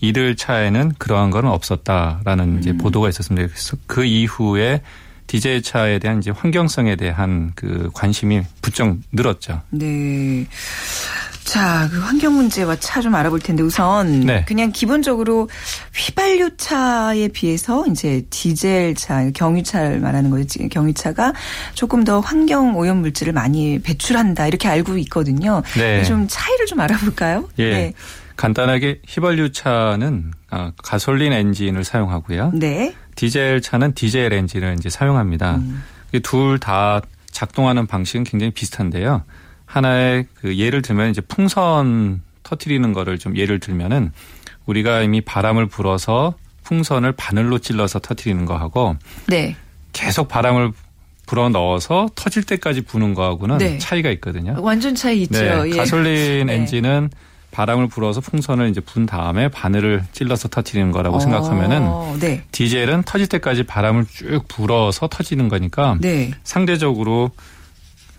이들 0.00 0.34
차에는 0.34 0.94
그러한 0.98 1.30
건 1.30 1.46
없었다라는 1.46 2.44
음. 2.56 2.58
이제 2.58 2.72
보도가 2.76 3.08
있었습니다. 3.10 3.46
그래서 3.46 3.76
그 3.86 4.04
이후에 4.04 4.82
디젤 5.28 5.62
차에 5.62 6.00
대한 6.00 6.18
이제 6.18 6.32
환경성에 6.32 6.96
대한 6.96 7.52
그 7.54 7.90
관심이 7.94 8.42
부쩍 8.60 8.96
늘었죠. 9.12 9.62
네. 9.70 10.46
자, 11.44 11.88
그 11.90 11.98
환경 11.98 12.34
문제와 12.36 12.76
차 12.76 13.00
좀 13.00 13.14
알아볼 13.14 13.40
텐데 13.40 13.62
우선 13.62 14.20
네. 14.20 14.44
그냥 14.46 14.72
기본적으로 14.72 15.48
휘발유 15.94 16.56
차에 16.58 17.28
비해서 17.28 17.86
이제 17.86 18.24
디젤 18.30 18.94
차, 18.94 19.30
경유차를 19.30 20.00
말하는 20.00 20.30
거예요. 20.30 20.44
경유차가 20.70 21.32
조금 21.74 22.04
더 22.04 22.20
환경 22.20 22.76
오염 22.76 22.98
물질을 22.98 23.32
많이 23.32 23.80
배출한다 23.80 24.46
이렇게 24.46 24.68
알고 24.68 24.98
있거든요. 24.98 25.62
네. 25.76 26.04
좀 26.04 26.26
차이를 26.28 26.66
좀 26.66 26.80
알아볼까요? 26.80 27.48
예. 27.58 27.70
네. 27.70 27.92
간단하게 28.36 29.00
휘발유 29.08 29.52
차는 29.52 30.32
어, 30.50 30.72
가솔린 30.82 31.32
엔진을 31.32 31.84
사용하고요. 31.84 32.52
네. 32.54 32.94
디젤 33.16 33.60
차는 33.62 33.94
디젤 33.94 34.32
엔진을 34.32 34.76
이제 34.78 34.88
사용합니다. 34.88 35.56
음. 35.56 35.82
둘다 36.22 37.02
작동하는 37.30 37.86
방식은 37.86 38.24
굉장히 38.24 38.52
비슷한데요. 38.52 39.22
하나의 39.70 40.26
그 40.34 40.56
예를 40.58 40.82
들면 40.82 41.10
이제 41.10 41.20
풍선 41.20 42.22
터트리는 42.42 42.92
거를 42.92 43.18
좀 43.18 43.36
예를 43.36 43.60
들면은 43.60 44.12
우리가 44.66 45.02
이미 45.02 45.20
바람을 45.20 45.66
불어서 45.66 46.34
풍선을 46.64 47.12
바늘로 47.12 47.58
찔러서 47.58 48.00
터트리는 48.00 48.44
거하고 48.46 48.96
네. 49.28 49.54
계속 49.92 50.26
바람을 50.26 50.72
불어 51.26 51.48
넣어서 51.50 52.08
터질 52.16 52.42
때까지 52.42 52.80
부는 52.80 53.14
거하고는 53.14 53.58
네. 53.58 53.78
차이가 53.78 54.10
있거든요. 54.10 54.56
완전 54.60 54.96
차이 54.96 55.22
있죠. 55.22 55.38
네. 55.38 55.70
예. 55.70 55.76
가솔린 55.76 56.46
네. 56.46 56.54
엔진은 56.54 57.10
바람을 57.52 57.88
불어서 57.88 58.20
풍선을 58.20 58.68
이제 58.70 58.80
분 58.80 59.06
다음에 59.06 59.48
바늘을 59.48 60.02
찔러서 60.12 60.48
터트리는 60.48 60.90
거라고 60.90 61.16
어, 61.16 61.20
생각하면은 61.20 62.18
네. 62.18 62.42
디젤은 62.50 63.04
터질 63.04 63.28
때까지 63.28 63.62
바람을 63.64 64.06
쭉 64.06 64.42
불어서 64.48 65.06
터지는 65.06 65.48
거니까 65.48 65.96
네. 66.00 66.32
상대적으로 66.42 67.30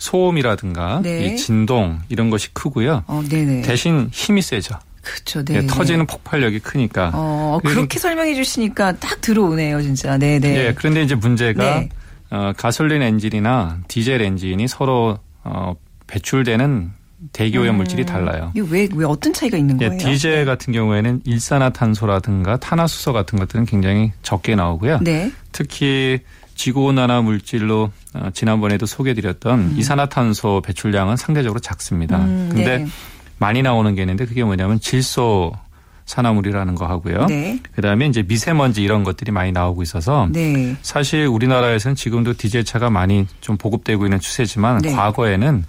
소음이라든가 0.01 1.01
네. 1.03 1.25
이 1.27 1.37
진동 1.37 1.99
이런 2.09 2.31
것이 2.31 2.51
크고요. 2.53 3.03
어, 3.05 3.23
대신 3.63 4.09
힘이 4.11 4.41
세죠. 4.41 4.75
그렇죠. 5.03 5.45
네. 5.45 5.65
터지는 5.67 6.07
폭발력이 6.07 6.59
크니까. 6.59 7.11
어, 7.13 7.59
그렇게 7.63 7.99
설명해 7.99 8.33
주시니까 8.33 8.93
딱 8.93 9.21
들어오네요, 9.21 9.81
진짜. 9.81 10.17
네, 10.17 10.39
네. 10.39 10.57
예, 10.57 10.73
그런데 10.75 11.03
이제 11.03 11.13
문제가 11.13 11.79
네. 11.79 11.89
어, 12.31 12.51
가솔린 12.57 13.03
엔진이나 13.03 13.79
디젤 13.87 14.21
엔진이 14.21 14.67
서로 14.67 15.19
어, 15.43 15.75
배출되는 16.07 16.91
대기오염 17.33 17.75
음. 17.75 17.77
물질이 17.77 18.05
달라요. 18.05 18.51
이거 18.55 18.67
왜, 18.71 18.89
왜 18.95 19.05
어떤 19.05 19.33
차이가 19.33 19.55
있는 19.55 19.79
예, 19.81 19.89
거예요? 19.89 20.01
예, 20.01 20.03
디젤 20.03 20.31
네. 20.37 20.45
같은 20.45 20.73
경우에는 20.73 21.21
일산화탄소라든가 21.25 22.57
탄화수소 22.57 23.13
같은 23.13 23.37
것들은 23.37 23.65
굉장히 23.65 24.11
적게 24.23 24.55
나오고요. 24.55 24.99
네. 25.03 25.31
특히 25.51 26.21
지구온난화 26.55 27.21
물질로 27.21 27.83
어, 27.83 27.91
지난번에도 28.33 28.85
소개드렸던 28.85 29.59
음. 29.59 29.73
이산화탄소 29.77 30.61
배출량은 30.65 31.17
상대적으로 31.17 31.59
작습니다. 31.59 32.17
음, 32.17 32.49
근데 32.51 32.79
네. 32.79 32.87
많이 33.37 33.61
나오는 33.61 33.95
게 33.95 34.01
있는데 34.01 34.25
그게 34.25 34.43
뭐냐면 34.43 34.79
질소 34.79 35.53
산화물이라는 36.05 36.75
거 36.75 36.87
하고요. 36.87 37.25
네. 37.27 37.59
그다음에 37.73 38.07
이제 38.07 38.23
미세먼지 38.23 38.83
이런 38.83 39.03
것들이 39.03 39.31
많이 39.31 39.51
나오고 39.51 39.81
있어서 39.83 40.27
네. 40.31 40.75
사실 40.81 41.25
우리나라에서는 41.25 41.95
지금도 41.95 42.33
디젤 42.33 42.65
차가 42.65 42.89
많이 42.89 43.27
좀 43.39 43.57
보급되고 43.57 44.05
있는 44.05 44.19
추세지만 44.19 44.79
네. 44.79 44.91
과거에는 44.91 45.63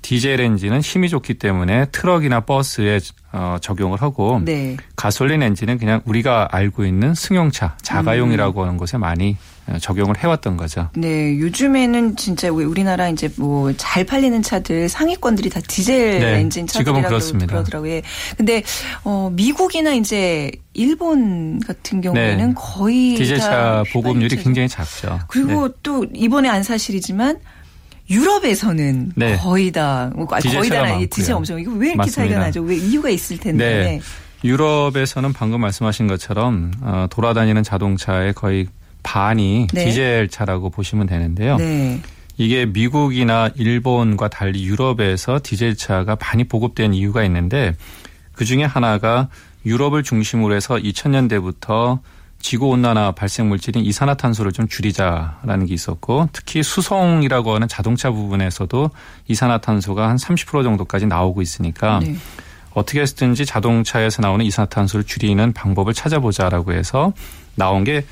디젤 0.00 0.40
엔진은 0.40 0.80
힘이 0.80 1.08
좋기 1.08 1.34
때문에 1.34 1.86
트럭이나 1.86 2.40
버스에 2.40 3.00
어, 3.32 3.56
적용을 3.60 4.02
하고 4.02 4.40
네. 4.44 4.76
가솔린 4.96 5.42
엔진은 5.42 5.78
그냥 5.78 6.02
우리가 6.04 6.48
알고 6.52 6.84
있는 6.84 7.14
승용차 7.14 7.76
자가용이라고 7.82 8.60
음. 8.60 8.66
하는 8.66 8.76
곳에 8.76 8.98
많이 8.98 9.30
어, 9.32 9.53
적용을 9.80 10.18
해왔던 10.18 10.56
거죠. 10.56 10.90
네, 10.94 11.38
요즘에는 11.38 12.16
진짜 12.16 12.50
우리나라 12.50 13.08
이제 13.08 13.30
뭐 13.36 13.72
잘 13.76 14.04
팔리는 14.04 14.42
차들 14.42 14.88
상위권들이 14.88 15.48
다 15.50 15.60
디젤 15.66 16.18
네, 16.20 16.40
엔진 16.40 16.66
차들이라고 16.66 17.18
그러더라고요. 17.46 18.00
근데 18.36 18.62
어 19.04 19.30
미국이나 19.32 19.94
이제 19.94 20.50
일본 20.74 21.60
같은 21.60 22.00
경우에는 22.00 22.48
네, 22.48 22.54
거의 22.56 23.14
디젤차 23.14 23.84
보급률이 23.92 24.36
굉장히 24.36 24.68
작죠. 24.68 25.20
그리고 25.28 25.68
네. 25.68 25.74
또 25.82 26.04
이번에 26.14 26.48
안 26.48 26.62
사 26.64 26.76
실이지만 26.78 27.38
유럽에서는 28.10 29.12
네. 29.16 29.36
거의 29.36 29.70
다 29.72 30.10
뭐, 30.14 30.26
거의 30.26 30.68
다 30.68 30.98
디젤 31.10 31.34
엄청 31.34 31.58
이거 31.60 31.70
왜 31.72 31.88
이렇게 31.88 31.96
맞습니다. 31.96 32.22
차이가 32.22 32.38
나죠? 32.46 32.62
왜 32.62 32.76
이유가 32.76 33.08
있을 33.10 33.38
텐데. 33.38 33.64
네. 33.64 34.00
유럽에서는 34.44 35.32
방금 35.32 35.60
말씀하신 35.62 36.06
것처럼 36.06 36.70
어, 36.82 37.06
돌아다니는 37.10 37.62
자동차의 37.62 38.34
거의 38.34 38.66
반이 39.04 39.68
네. 39.72 39.84
디젤 39.84 40.28
차라고 40.28 40.70
보시면 40.70 41.06
되는데요. 41.06 41.56
네. 41.58 42.00
이게 42.36 42.66
미국이나 42.66 43.48
일본과 43.54 44.26
달리 44.26 44.64
유럽에서 44.64 45.38
디젤 45.40 45.76
차가 45.76 46.16
많이 46.20 46.42
보급된 46.42 46.92
이유가 46.92 47.22
있는데 47.24 47.76
그 48.32 48.44
중에 48.44 48.64
하나가 48.64 49.28
유럽을 49.64 50.02
중심으로 50.02 50.54
해서 50.54 50.74
2000년대부터 50.74 52.00
지구 52.40 52.68
온난화 52.68 53.12
발생 53.12 53.48
물질인 53.48 53.84
이산화탄소를 53.86 54.52
좀 54.52 54.68
줄이자라는 54.68 55.66
게 55.66 55.72
있었고 55.72 56.28
특히 56.32 56.62
수송이라고 56.62 57.54
하는 57.54 57.68
자동차 57.68 58.10
부분에서도 58.10 58.90
이산화탄소가 59.28 60.08
한 60.08 60.16
30% 60.16 60.62
정도까지 60.62 61.06
나오고 61.06 61.40
있으니까 61.40 62.00
네. 62.00 62.16
어떻게 62.74 63.00
해서든지 63.00 63.46
자동차에서 63.46 64.20
나오는 64.20 64.44
이산화탄소를 64.44 65.04
줄이는 65.04 65.52
방법을 65.54 65.94
찾아보자라고 65.94 66.72
해서 66.72 67.14
나온 67.54 67.84
게 67.84 68.04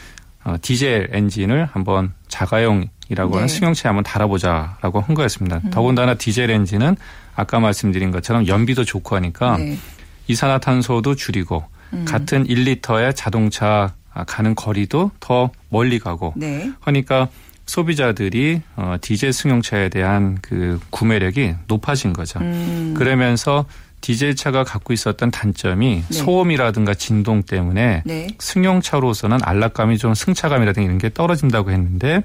어, 0.44 0.56
디젤 0.60 1.10
엔진을 1.12 1.66
한번 1.66 2.12
자가용이라고 2.28 3.30
네. 3.30 3.34
하는 3.34 3.48
승용차에 3.48 3.88
한번 3.90 4.02
달아보자라고 4.04 5.00
한 5.00 5.14
거였습니다. 5.14 5.60
음. 5.64 5.70
더군다나 5.70 6.14
디젤 6.14 6.50
엔진은 6.50 6.96
아까 7.34 7.60
말씀드린 7.60 8.10
것처럼 8.10 8.46
연비도 8.46 8.84
좋고 8.84 9.16
하니까 9.16 9.56
네. 9.58 9.78
이산화탄소도 10.26 11.14
줄이고 11.14 11.64
음. 11.92 12.04
같은 12.04 12.46
1리터의 12.46 13.14
자동차 13.14 13.94
아, 14.14 14.24
가는 14.24 14.54
거리도 14.54 15.10
더 15.20 15.50
멀리 15.70 15.98
가고 15.98 16.34
네. 16.36 16.70
하니까 16.80 17.28
소비자들이 17.66 18.60
어, 18.76 18.96
디젤 19.00 19.32
승용차에 19.32 19.88
대한 19.88 20.38
그 20.42 20.78
구매력이 20.90 21.54
높아진 21.68 22.12
거죠. 22.12 22.40
음. 22.40 22.94
그러면서 22.96 23.64
디젤 24.02 24.36
차가 24.36 24.64
갖고 24.64 24.92
있었던 24.92 25.30
단점이 25.30 26.04
네. 26.06 26.14
소음이라든가 26.14 26.92
진동 26.92 27.42
때문에 27.42 28.02
네. 28.04 28.28
승용차로서는 28.38 29.38
안락감이 29.42 29.96
좀 29.96 30.12
승차감이라든가 30.12 30.84
이런 30.84 30.98
게 30.98 31.08
떨어진다고 31.08 31.70
했는데 31.70 32.22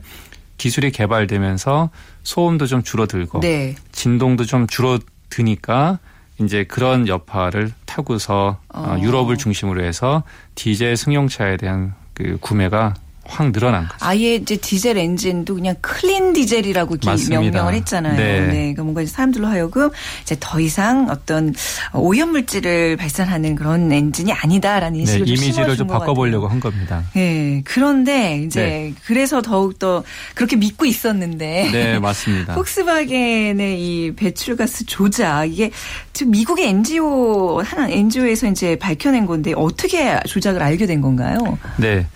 기술이 0.57 0.91
개발되면서 0.91 1.91
소음도 2.23 2.65
좀 2.65 2.83
줄어들고 2.83 3.39
네. 3.39 3.75
진동도 3.91 4.43
좀 4.43 4.67
줄어드니까 4.67 5.99
이제 6.41 6.63
그런 6.65 7.07
여파를 7.07 7.71
타고서 7.85 8.59
어. 8.73 8.79
어. 8.79 8.99
유럽을 8.99 9.37
중심으로 9.37 9.83
해서 9.83 10.23
디젤 10.55 10.97
승용차에 10.97 11.57
대한 11.57 11.93
그 12.13 12.37
구매가 12.41 12.95
확 13.27 13.51
늘어난 13.51 13.87
거죠. 13.87 14.05
아예 14.05 14.35
이제 14.35 14.57
디젤 14.57 14.97
엔진도 14.97 15.55
그냥 15.55 15.75
clean 15.81 16.33
디젤이라고 16.33 16.97
명명을 17.29 17.73
했잖아요. 17.75 18.15
네. 18.15 18.39
네. 18.41 18.47
그러니까 18.47 18.83
뭔가 18.83 19.05
사람들로 19.05 19.47
하여금 19.47 19.89
이제 20.21 20.35
더 20.39 20.59
이상 20.59 21.09
어떤 21.09 21.53
오염 21.93 22.31
물질을 22.31 22.97
발산하는 22.97 23.55
그런 23.55 23.91
엔진이 23.91 24.31
아니다라는 24.33 24.99
인식을 24.99 25.25
네, 25.25 25.31
이미지를 25.33 25.75
좀 25.75 25.87
바꿔보려고 25.87 26.47
한 26.47 26.59
겁니다. 26.59 27.03
네. 27.13 27.61
그런데 27.65 28.41
이제 28.45 28.61
네. 28.61 28.93
그래서 29.05 29.41
더욱 29.41 29.79
더 29.79 30.03
그렇게 30.33 30.55
믿고 30.55 30.85
있었는데. 30.85 31.69
네, 31.71 31.99
맞습니다. 31.99 32.55
폭스바겐의 32.55 33.81
이 33.81 34.13
배출가스 34.15 34.85
조작 34.85 35.45
이게 35.45 35.71
지금 36.13 36.31
미국의 36.31 36.67
NGO 36.67 37.61
하나 37.61 37.87
NGO에서 37.89 38.47
이제 38.47 38.75
밝혀낸 38.77 39.25
건데 39.25 39.53
어떻게 39.55 40.19
조작을 40.27 40.61
알게 40.61 40.85
된 40.85 41.01
건가요? 41.01 41.57
네. 41.77 42.07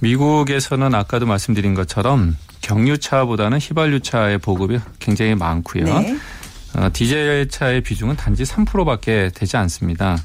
미국 0.00 0.46
에서는 0.60 0.94
아까도 0.94 1.24
말씀드린 1.24 1.72
것처럼 1.72 2.36
경유차보다는 2.60 3.56
휘발유차의 3.58 4.36
보급이 4.38 4.78
굉장히 4.98 5.34
많고요. 5.34 5.84
네. 5.84 6.18
어, 6.76 6.90
디젤차의 6.92 7.80
비중은 7.80 8.16
단지 8.16 8.42
3%밖에 8.42 9.30
되지 9.34 9.56
않습니다. 9.56 10.18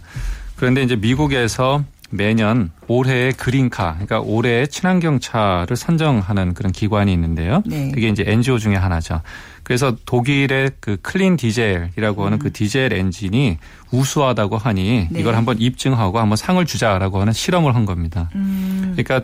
그런데 0.57 0.83
이제 0.83 0.97
미국에서 0.97 1.85
매년 2.09 2.71
올해의 2.87 3.31
그린카, 3.31 3.93
그러니까 3.93 4.19
올해의 4.19 4.67
친환경차를 4.67 5.77
선정하는 5.77 6.53
그런 6.53 6.73
기관이 6.73 7.13
있는데요. 7.13 7.63
네. 7.65 7.91
그게 7.91 8.09
이제 8.09 8.25
NGO 8.27 8.59
중에 8.59 8.75
하나죠. 8.75 9.21
그래서 9.63 9.95
독일의 10.05 10.71
그 10.81 10.97
clean 11.01 11.37
디젤이라고 11.37 12.25
하는 12.25 12.39
그 12.39 12.47
음. 12.47 12.49
그 12.49 12.53
디젤 12.53 12.91
엔진이 12.91 13.57
우수하다고 13.91 14.57
하니 14.57 15.07
네. 15.09 15.19
이걸 15.19 15.35
한번 15.35 15.61
입증하고 15.61 16.19
한번 16.19 16.35
상을 16.35 16.63
주자라고 16.63 17.21
하는 17.21 17.31
실험을 17.31 17.73
한 17.73 17.85
겁니다. 17.85 18.29
음. 18.35 18.93
그러니까 18.95 19.21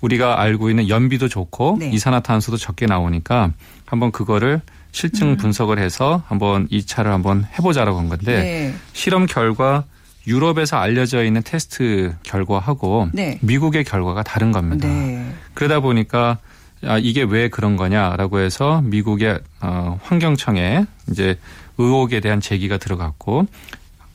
우리가 0.00 0.40
알고 0.40 0.70
있는 0.70 0.88
연비도 0.88 1.28
좋고 1.28 1.76
네. 1.80 1.90
이산화탄소도 1.90 2.56
적게 2.56 2.86
나오니까 2.86 3.52
한번 3.86 4.12
그거를 4.12 4.60
실증 4.92 5.30
음. 5.30 5.36
분석을 5.36 5.78
해서 5.78 6.22
한번 6.26 6.66
이 6.70 6.84
차를 6.84 7.12
한번 7.12 7.46
해보자라고 7.58 7.98
한 7.98 8.08
건데 8.08 8.42
네. 8.42 8.74
실험 8.92 9.26
결과 9.26 9.84
유럽에서 10.26 10.76
알려져 10.76 11.24
있는 11.24 11.42
테스트 11.42 12.14
결과하고 12.22 13.08
네. 13.12 13.38
미국의 13.42 13.84
결과가 13.84 14.22
다른 14.22 14.52
겁니다. 14.52 14.86
네. 14.88 15.32
그러다 15.54 15.80
보니까 15.80 16.38
아, 16.82 16.98
이게 16.98 17.22
왜 17.22 17.48
그런 17.48 17.76
거냐라고 17.76 18.38
해서 18.40 18.80
미국의 18.82 19.40
어, 19.60 19.98
환경청에 20.02 20.86
이제 21.10 21.38
의혹에 21.78 22.20
대한 22.20 22.40
제기가 22.40 22.78
들어갔고 22.78 23.46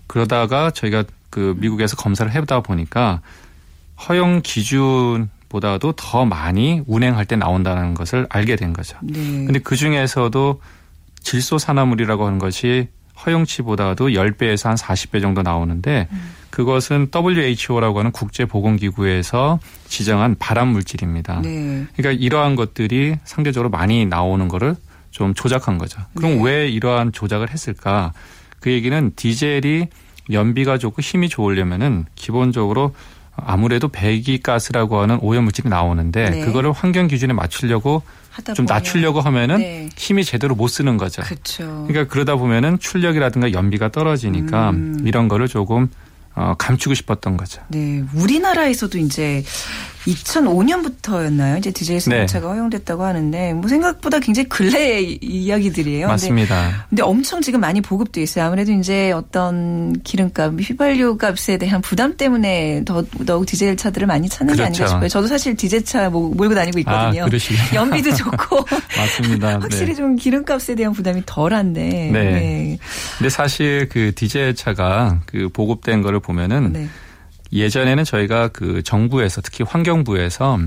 그러다가 0.08 0.72
저희가 0.72 1.04
그 1.30 1.56
미국에서 1.60 1.96
검사를 1.96 2.32
해보다 2.32 2.62
보니까 2.62 3.22
허용 4.08 4.42
기준 4.44 5.30
보다도 5.56 5.94
더 5.94 6.26
많이 6.26 6.82
운행할 6.86 7.26
때 7.26 7.38
나온다는 7.38 7.94
것을 7.94 8.28
알게 8.30 8.58
된 8.58 8.74
거죠. 8.74 8.98
네. 9.02 9.14
근데 9.46 9.60
그 9.60 9.78
중에서도 9.78 10.62
질소 11.22 11.58
산화물이라고 11.58 12.26
하는 12.26 12.40
것이 12.40 12.90
허용치보다도 13.26 14.10
10배에서 14.10 14.68
한 14.68 14.76
40배 14.76 15.22
정도 15.22 15.42
나오는데 15.42 16.10
음. 16.12 16.32
그것은 16.50 17.10
WHO라고 17.16 18.00
하는 18.00 18.12
국제보건기구에서 18.12 19.60
지정한 19.88 20.36
발암 20.38 20.68
물질입니다. 20.68 21.42
네. 21.42 21.86
그러니까 21.96 22.24
이러한 22.24 22.58
것들이 22.58 23.16
상대적으로 23.24 23.70
많이 23.70 24.06
나오는 24.06 24.50
거를 24.50 24.76
좀 25.12 25.34
조작한 25.34 25.78
거죠. 25.78 26.02
그럼 26.16 26.38
네. 26.38 26.44
왜 26.44 26.70
이러한 26.70 27.14
조작을 27.14 27.50
했을까? 27.50 28.12
그 28.60 28.72
얘기는 28.72 29.12
디젤이 29.16 29.88
연비가 30.32 30.78
좋고 30.78 31.02
힘이 31.02 31.30
좋으려면은 31.30 32.06
기본적으로 32.16 32.94
아무래도 33.38 33.88
배기가스라고 33.88 35.00
하는 35.00 35.20
오염물질이 35.22 35.70
나오는데 35.70 36.30
네. 36.30 36.46
그거를 36.46 36.72
환경 36.72 37.08
기준에 37.08 37.34
맞추려고 37.34 38.02
좀 38.56 38.66
낮추려고 38.66 39.22
하면은 39.22 39.58
네. 39.58 39.90
힘이 39.96 40.24
제대로 40.24 40.56
못 40.56 40.68
쓰는 40.68 40.98
거죠. 40.98 41.22
그쵸. 41.22 41.86
그러니까 41.88 42.12
그러다 42.12 42.36
보면은 42.36 42.80
출력이라든가 42.80 43.54
연비가 43.54 43.90
떨어지니까 43.90 44.72
음. 44.72 45.02
이런 45.06 45.28
거를 45.28 45.48
조금 45.48 45.90
어, 46.36 46.54
감추고 46.58 46.96
싶었던 46.96 47.38
거죠. 47.38 47.62
네. 47.70 48.04
우리나라에서도 48.14 48.98
이제 48.98 49.44
2005년부터였나요? 50.08 51.58
이제 51.58 51.72
디젤 51.72 52.00
승용차가 52.00 52.48
네. 52.48 52.54
허용됐다고 52.54 53.04
하는데 53.04 53.54
뭐 53.54 53.68
생각보다 53.68 54.20
굉장히 54.20 54.48
근래의 54.50 55.20
이야기들이에요. 55.22 56.08
맞습니다. 56.08 56.62
근데, 56.64 56.78
근데, 56.90 57.04
엄청 57.04 57.42
지금 57.42 57.60
많이 57.60 57.82
보급돼 57.82 58.22
있어요. 58.22 58.46
아무래도 58.46 58.72
이제 58.72 59.12
어떤 59.12 60.00
기름값, 60.04 60.54
휘발유 60.60 61.18
값에 61.18 61.58
대한 61.58 61.82
부담 61.82 62.18
때문에 62.18 62.84
더 62.86 63.04
더욱 63.26 63.46
디젤 63.46 63.78
차들을 63.78 64.08
많이 64.08 64.30
찾는 64.30 64.54
그렇죠. 64.54 64.64
게 64.64 64.66
아닌가 64.66 64.88
싶어요. 64.88 65.10
저도 65.10 65.28
사실 65.28 65.56
디젤 65.56 65.84
차 65.84 66.10
몰고 66.10 66.54
다니고 66.54 66.80
있거든요. 66.80 67.26
아, 67.26 67.76
연비도 67.76 68.16
좋고 68.16 68.66
맞습니다. 68.98 69.60
확실히 69.60 69.88
네. 69.88 69.96
좀 69.96 70.16
기름값에 70.16 70.76
대한 70.76 70.94
부담이 70.94 71.24
덜한데. 71.26 71.82
네. 71.84 72.12
네. 72.12 72.80
근데 73.18 73.30
사실 73.30 73.90
그 73.90 74.14
디젤 74.14 74.56
차가 74.56 75.20
그 75.26 75.50
보급된 75.50 76.02
거를 76.02 76.20
보면은 76.20 76.74
네. 76.74 76.88
예전에는 77.56 78.04
저희가 78.04 78.50
그 78.50 78.84
정부에서 78.84 79.42
특히 79.42 79.64
환경부에서 79.64 80.60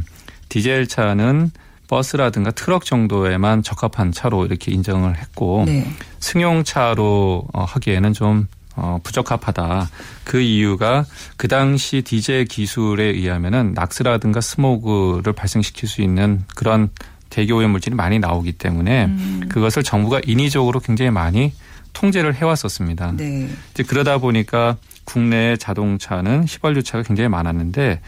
디젤 0.49 0.87
차는 0.89 1.51
버스라든가 1.89 2.51
트럭 2.51 2.85
정도에만 2.85 3.63
적합한 3.63 4.13
차로 4.13 4.47
이렇게 4.47 4.73
인정을 4.73 5.17
했고 5.17 5.65
네. 5.67 5.91
승용차로 6.21 7.49
어, 7.53 7.65
하기에는 7.65 8.13
좀 8.13 8.47
어, 8.77 9.01
부적합하다. 9.03 9.89
그 10.25 10.41
이유가 10.41 11.05
그 11.37 11.49
당시 11.49 12.03
디젤 12.03 12.45
기술에 12.45 13.05
의하면은 13.05 13.73
낙스라든가 13.75 14.41
스모그를 14.41 15.33
발생시킬 15.33 15.89
수 15.89 16.01
있는 16.01 16.45
그런 16.55 16.91
대기 17.29 17.53
오염 17.53 17.73
물질이 17.73 17.97
많이 17.97 18.19
나오기 18.19 18.53
때문에 18.53 19.07
음. 19.07 19.41
그것을 19.49 19.83
정부가 19.83 20.21
인위적으로 20.25 20.81
굉장히 20.81 21.11
많이 21.11 21.53
통제를 21.93 22.35
해왔었습니다. 22.35 23.13
네. 23.17 23.49
이제 23.73 23.83
그러다 23.83 24.19
보니까 24.19 24.77
국내 25.09 25.57
자동차는 25.57 26.45
휘발유차가 26.45 27.03
굉장히 27.03 27.29
많았는데 27.31 28.03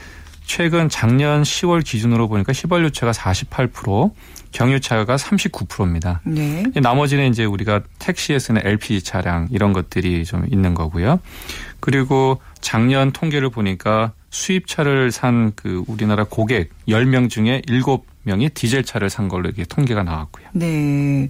최근 0.44 0.90
작년 0.90 1.42
10월 1.42 1.82
기준으로 1.82 2.28
보니까 2.28 2.52
휘발유차가 2.52 3.12
48%, 3.12 4.12
경유차가 4.52 5.16
39%입니다. 5.16 6.20
네. 6.24 6.64
나머지는 6.74 7.30
이제 7.30 7.46
우리가 7.46 7.80
택시에 7.98 8.38
쓰는 8.38 8.60
LPG 8.66 9.02
차량 9.02 9.48
이런 9.50 9.72
것들이 9.72 10.26
좀 10.26 10.44
있는 10.50 10.74
거고요. 10.74 11.20
그리고 11.78 12.38
작년 12.60 13.12
통계를 13.12 13.48
보니까 13.48 14.12
수입차를 14.28 15.10
산 15.10 15.52
그 15.56 15.82
우리나라 15.86 16.24
고객 16.24 16.70
10명 16.86 17.30
중에 17.30 17.62
7 17.66 17.82
명이 18.24 18.50
디젤 18.50 18.84
차를 18.84 19.08
산 19.10 19.28
걸로 19.28 19.48
이게 19.48 19.64
통계가 19.64 20.02
나왔고요. 20.02 20.46
네. 20.52 21.28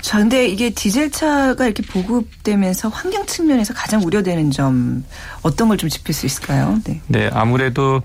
자, 0.00 0.18
근데 0.18 0.48
이게 0.48 0.70
디젤 0.70 1.10
차가 1.10 1.64
이렇게 1.64 1.82
보급되면서 1.84 2.88
환경 2.88 3.24
측면에서 3.26 3.72
가장 3.74 4.02
우려되는 4.02 4.50
점 4.50 5.04
어떤 5.42 5.68
걸 5.68 5.78
좀 5.78 5.88
짚을 5.88 6.12
수 6.12 6.26
있을까요? 6.26 6.80
네. 6.84 7.00
네, 7.06 7.30
아무래도 7.32 8.02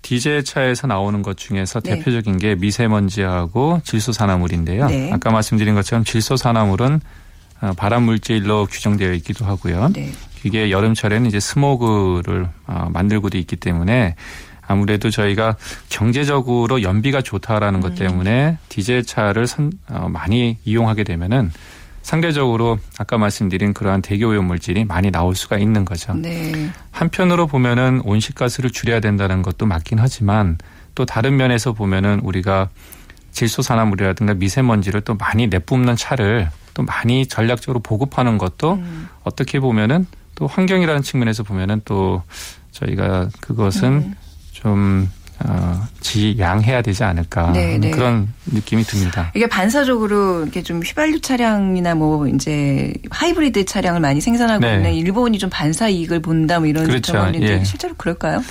디젤 0.00 0.44
차에서 0.44 0.86
나오는 0.86 1.20
것 1.20 1.36
중에서 1.36 1.80
네. 1.80 1.96
대표적인 1.96 2.38
게 2.38 2.54
미세먼지하고 2.54 3.82
질소산화물인데요. 3.84 4.86
네. 4.88 5.12
아까 5.12 5.30
말씀드린 5.30 5.74
것처럼 5.74 6.04
질소산화물은 6.04 7.00
어, 7.60 7.72
발암 7.76 8.04
물질로 8.04 8.66
규정되어 8.66 9.12
있기도 9.14 9.44
하고요. 9.44 9.90
네. 9.92 10.12
이게 10.44 10.70
여름철에는 10.70 11.26
이제 11.26 11.40
스모그를 11.40 12.48
어, 12.66 12.88
만들고도 12.92 13.36
있기 13.36 13.56
때문에 13.56 14.14
아무래도 14.68 15.10
저희가 15.10 15.56
경제적으로 15.88 16.82
연비가 16.82 17.22
좋다라는 17.22 17.80
것 17.80 17.92
음. 17.92 17.94
때문에 17.96 18.58
디젤 18.68 19.04
차를 19.04 19.46
선, 19.46 19.72
어, 19.88 20.08
많이 20.08 20.58
이용하게 20.64 21.04
되면은 21.04 21.50
상대적으로 22.02 22.78
아까 22.98 23.18
말씀드린 23.18 23.74
그러한 23.74 24.02
대기 24.02 24.24
오염 24.24 24.46
물질이 24.46 24.84
많이 24.84 25.10
나올 25.10 25.34
수가 25.34 25.58
있는 25.58 25.84
거죠. 25.84 26.14
네. 26.14 26.70
한편으로 26.90 27.46
보면은 27.46 28.00
온실가스를 28.04 28.70
줄여야 28.70 29.00
된다는 29.00 29.42
것도 29.42 29.66
맞긴 29.66 29.98
하지만 29.98 30.58
또 30.94 31.04
다른 31.04 31.36
면에서 31.36 31.72
보면은 31.72 32.20
우리가 32.20 32.68
질소산화물이라든가 33.32 34.34
미세먼지를 34.34 35.00
또 35.02 35.14
많이 35.14 35.48
내뿜는 35.48 35.96
차를 35.96 36.50
또 36.74 36.82
많이 36.82 37.26
전략적으로 37.26 37.80
보급하는 37.80 38.38
것도 38.38 38.74
음. 38.74 39.08
어떻게 39.22 39.60
보면은 39.60 40.06
또 40.34 40.46
환경이라는 40.46 41.02
측면에서 41.02 41.42
보면은 41.42 41.80
또 41.84 42.22
저희가 42.72 43.28
그것은 43.40 43.88
음. 43.92 44.14
좀 44.62 45.08
어, 45.44 45.86
지양해야 46.00 46.82
되지 46.82 47.04
않을까 47.04 47.52
네, 47.52 47.78
네. 47.78 47.90
그런 47.90 48.28
느낌이 48.46 48.82
듭니다. 48.82 49.30
이게 49.36 49.46
반사적으로 49.46 50.42
이렇게 50.42 50.62
좀 50.62 50.82
휘발유 50.82 51.20
차량이나 51.20 51.94
뭐 51.94 52.26
이제 52.26 52.92
하이브리드 53.10 53.64
차량을 53.64 54.00
많이 54.00 54.20
생산하고 54.20 54.60
네. 54.60 54.74
있는 54.74 54.94
일본이 54.94 55.38
좀 55.38 55.48
반사 55.48 55.88
이익을 55.88 56.20
본다 56.20 56.58
뭐 56.58 56.66
이런 56.66 56.86
그렇죠. 56.86 57.14
예. 57.40 57.62
실제로 57.62 57.94
그럴까요? 57.94 58.42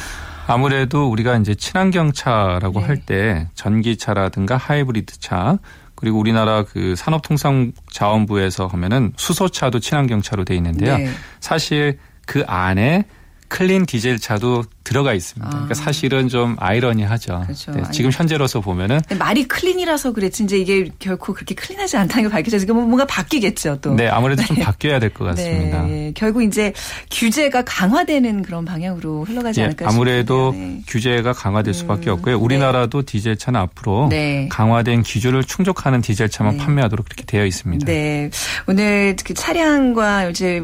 아무래도 0.48 1.10
우리가 1.10 1.36
이제 1.38 1.56
친환경 1.56 2.14
차라고 2.14 2.80
네. 2.80 2.86
할때 2.86 3.48
전기차라든가 3.54 4.56
하이브리드 4.56 5.20
차 5.20 5.58
그리고 5.96 6.20
우리나라 6.20 6.64
그 6.64 6.96
산업통상자원부에서 6.96 8.68
하면은 8.68 9.12
수소차도 9.18 9.80
친환경 9.82 10.22
차로 10.22 10.46
돼 10.46 10.56
있는데요. 10.56 10.98
네. 10.98 11.10
사실 11.42 11.98
그 12.26 12.46
안에 12.48 13.06
clean 13.50 13.86
디젤 13.86 14.20
차도 14.20 14.64
들어가 14.88 15.14
있습니다. 15.14 15.50
그러니까 15.50 15.58
아. 15.58 15.68
그러니까 15.68 15.84
사실은 15.84 16.30
좀 16.30 16.56
아이러니하죠. 16.60 17.42
그렇죠. 17.44 17.72
네, 17.72 17.84
지금 17.92 18.10
현재로서 18.10 18.62
보면은 18.62 19.02
말이 19.20 19.46
clean이라서 19.46 20.14
그랬지 20.14 20.46
이제 20.46 20.58
이게 20.58 20.90
결코 21.00 21.34
그렇게 21.34 21.56
clean하지 21.56 21.98
않다는 21.98 22.30
게 22.30 22.34
밝혀져서 22.34 22.66
뭐 22.74 22.84
뭔가 22.84 23.06
바뀌겠죠 23.06 23.80
또. 23.82 23.94
네, 23.96 24.08
아무래도 24.08 24.44
네. 24.44 24.48
좀 24.48 24.58
바뀌어야 24.58 25.00
될 25.00 25.08
것 25.18 25.26
같습니다. 25.26 25.84
네, 25.84 26.12
결국 26.16 26.44
이제 26.44 26.72
규제가 27.12 27.64
강화되는 27.64 28.44
그런 28.44 28.64
방향으로 28.66 29.26
흘러가지 29.26 29.60
네, 29.60 29.66
않을까 29.66 29.90
아무래도 29.90 30.54
네. 30.56 30.82
규제가 30.88 31.34
강화될 31.34 31.74
수밖에 31.74 32.10
음, 32.10 32.14
없고요. 32.14 32.38
우리나라도 32.40 33.02
디젤 33.04 33.38
차는 33.38 33.60
앞으로 33.60 34.08
네. 34.10 34.48
강화된 34.50 35.04
기준을 35.04 35.44
충족하는 35.44 36.02
디젤 36.02 36.30
차만 36.30 36.58
네. 36.58 36.64
판매하도록 36.64 37.06
그렇게 37.06 37.24
되어 37.26 37.46
있습니다. 37.46 37.86
네, 37.86 38.30
오늘 38.68 39.16
그 39.26 39.34
차량과 39.34 40.30
이제 40.30 40.64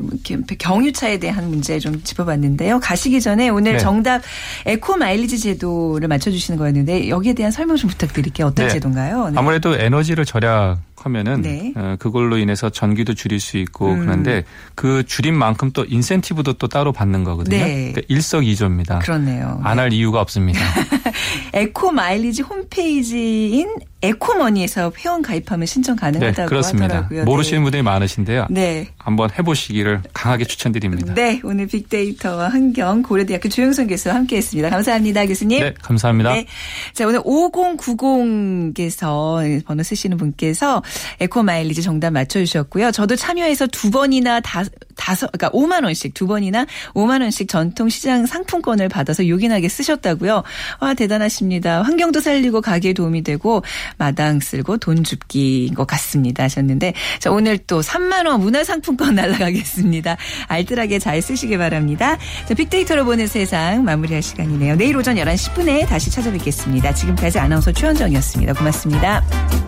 경유차에 0.60 1.18
대한 1.20 1.50
문제 1.50 1.80
좀 1.80 2.02
짚어봤는데요. 2.04 2.80
가시기 2.80 3.20
전에 3.20 3.50
오늘 3.50 3.80
정답 3.80 4.13
정답 4.14 4.22
에코 4.66 4.96
마일리지 4.98 5.40
제도를 5.40 6.08
맞춰주시는 6.08 6.58
거였는데 6.58 7.10
여기에 7.10 7.34
대한 7.34 7.52
설명 7.52 7.76
좀 7.78 7.90
부탁드릴게요. 7.90 8.48
어떤 8.48 8.68
네. 8.68 8.74
제도인가요? 8.74 9.30
네. 9.30 9.34
아무래도 9.38 9.76
에너지를 9.76 10.26
절약하면은 10.26 11.42
네. 11.42 11.74
어, 11.76 11.96
그걸로 12.00 12.38
인해서 12.38 12.70
전기도 12.70 13.14
줄일 13.14 13.40
수 13.40 13.58
있고 13.58 13.92
음. 13.92 14.00
그런데 14.02 14.44
그 14.76 15.04
줄인 15.06 15.36
만큼 15.36 15.72
또 15.72 15.86
인센티브도 15.88 16.54
또 16.54 16.68
따로 16.68 16.92
받는 16.92 17.24
거거든요. 17.24 17.58
네. 17.58 17.74
그러니까 17.92 18.02
일석이조입니다. 18.08 19.00
그렇네요. 19.00 19.60
안 19.64 19.80
할 19.80 19.92
이유가 19.92 20.22
없습니다. 20.22 20.60
에코 21.54 21.92
마일리지 21.92 22.42
홈페이지인 22.44 23.68
에코머니에서 24.04 24.92
회원 25.00 25.22
가입하면 25.22 25.66
신청 25.66 25.96
가능하다고 25.96 26.42
네, 26.42 26.46
그렇습니다. 26.46 26.86
하더라고요. 26.86 27.24
모르시는 27.24 27.60
네. 27.60 27.64
분들이 27.64 27.82
많으신데요. 27.82 28.48
네. 28.50 28.90
한번 28.98 29.30
해보시기를 29.32 30.02
강하게 30.14 30.46
추천드립니다. 30.46 31.14
네. 31.14 31.40
오늘 31.44 31.68
빅데이터와 31.68 32.50
환경 32.50 33.02
고려대학교 33.02 33.50
조영선 33.50 33.88
교수와 33.88 34.16
함께했습니다. 34.16 34.70
감사합니다. 34.70 35.26
교수님. 35.26 35.62
네. 35.62 35.74
감사합니다. 35.82 36.34
네. 36.34 36.46
자 36.94 37.08
오늘 37.08 37.22
5090께서 37.22 39.66
번호 39.66 39.84
쓰시는 39.84 40.18
분께서 40.18 40.84
에코 41.20 41.44
마일리지 41.44 41.82
정답 41.82 42.12
맞춰주셨고요. 42.12 42.92
저도 42.92 43.16
참여해서 43.16 43.68
두 43.68 43.90
번이나 43.90 44.42
다, 44.42 44.64
다섯, 44.96 45.32
그러니까 45.32 45.50
5만 45.58 45.84
원씩 45.84 46.14
두 46.14 46.28
번이나 46.28 46.66
5만 46.94 47.22
원씩 47.22 47.48
전통 47.48 47.90
시장 47.90 48.26
상품권을 48.26 48.90
받아서 48.90 49.28
요긴하게 49.28 49.70
쓰셨다고요. 49.70 50.44
와 50.80 50.94
대단하십니다. 50.94 51.82
환경도 51.84 52.20
살리고 52.20 52.62
가게에 52.62 52.94
도움이 52.94 53.24
되고 53.24 53.64
마당 53.98 54.40
쓸고 54.40 54.78
돈 54.78 55.04
줍기인 55.04 55.74
것 55.74 55.88
같습니다 55.88 56.44
하셨는데 56.44 56.94
자 57.20 57.32
오늘 57.32 57.58
또 57.58 57.82
3만 57.82 58.28
원 58.28 58.42
문화 58.42 58.64
상품권 58.64 59.16
날라가겠습니다. 59.16 60.18
알뜰하게 60.48 61.00
잘 61.00 61.22
쓰시기 61.22 61.58
바랍니다. 61.58 62.18
자 62.48 62.54
빅데이터로 62.54 63.06
보는 63.06 63.28
세상 63.28 63.84
마무리할 63.84 64.22
시간이네요. 64.22 64.76
내일 64.76 64.98
오전 64.98 65.16
11시 65.16 65.54
10분에 65.54 65.88
다시 65.88 66.10
찾아뵙겠습니다. 66.12 66.94
지금까지 66.94 67.40
아나운서 67.40 67.72
최원정이었습니다. 67.72 68.54
고맙습니다. 68.54 69.63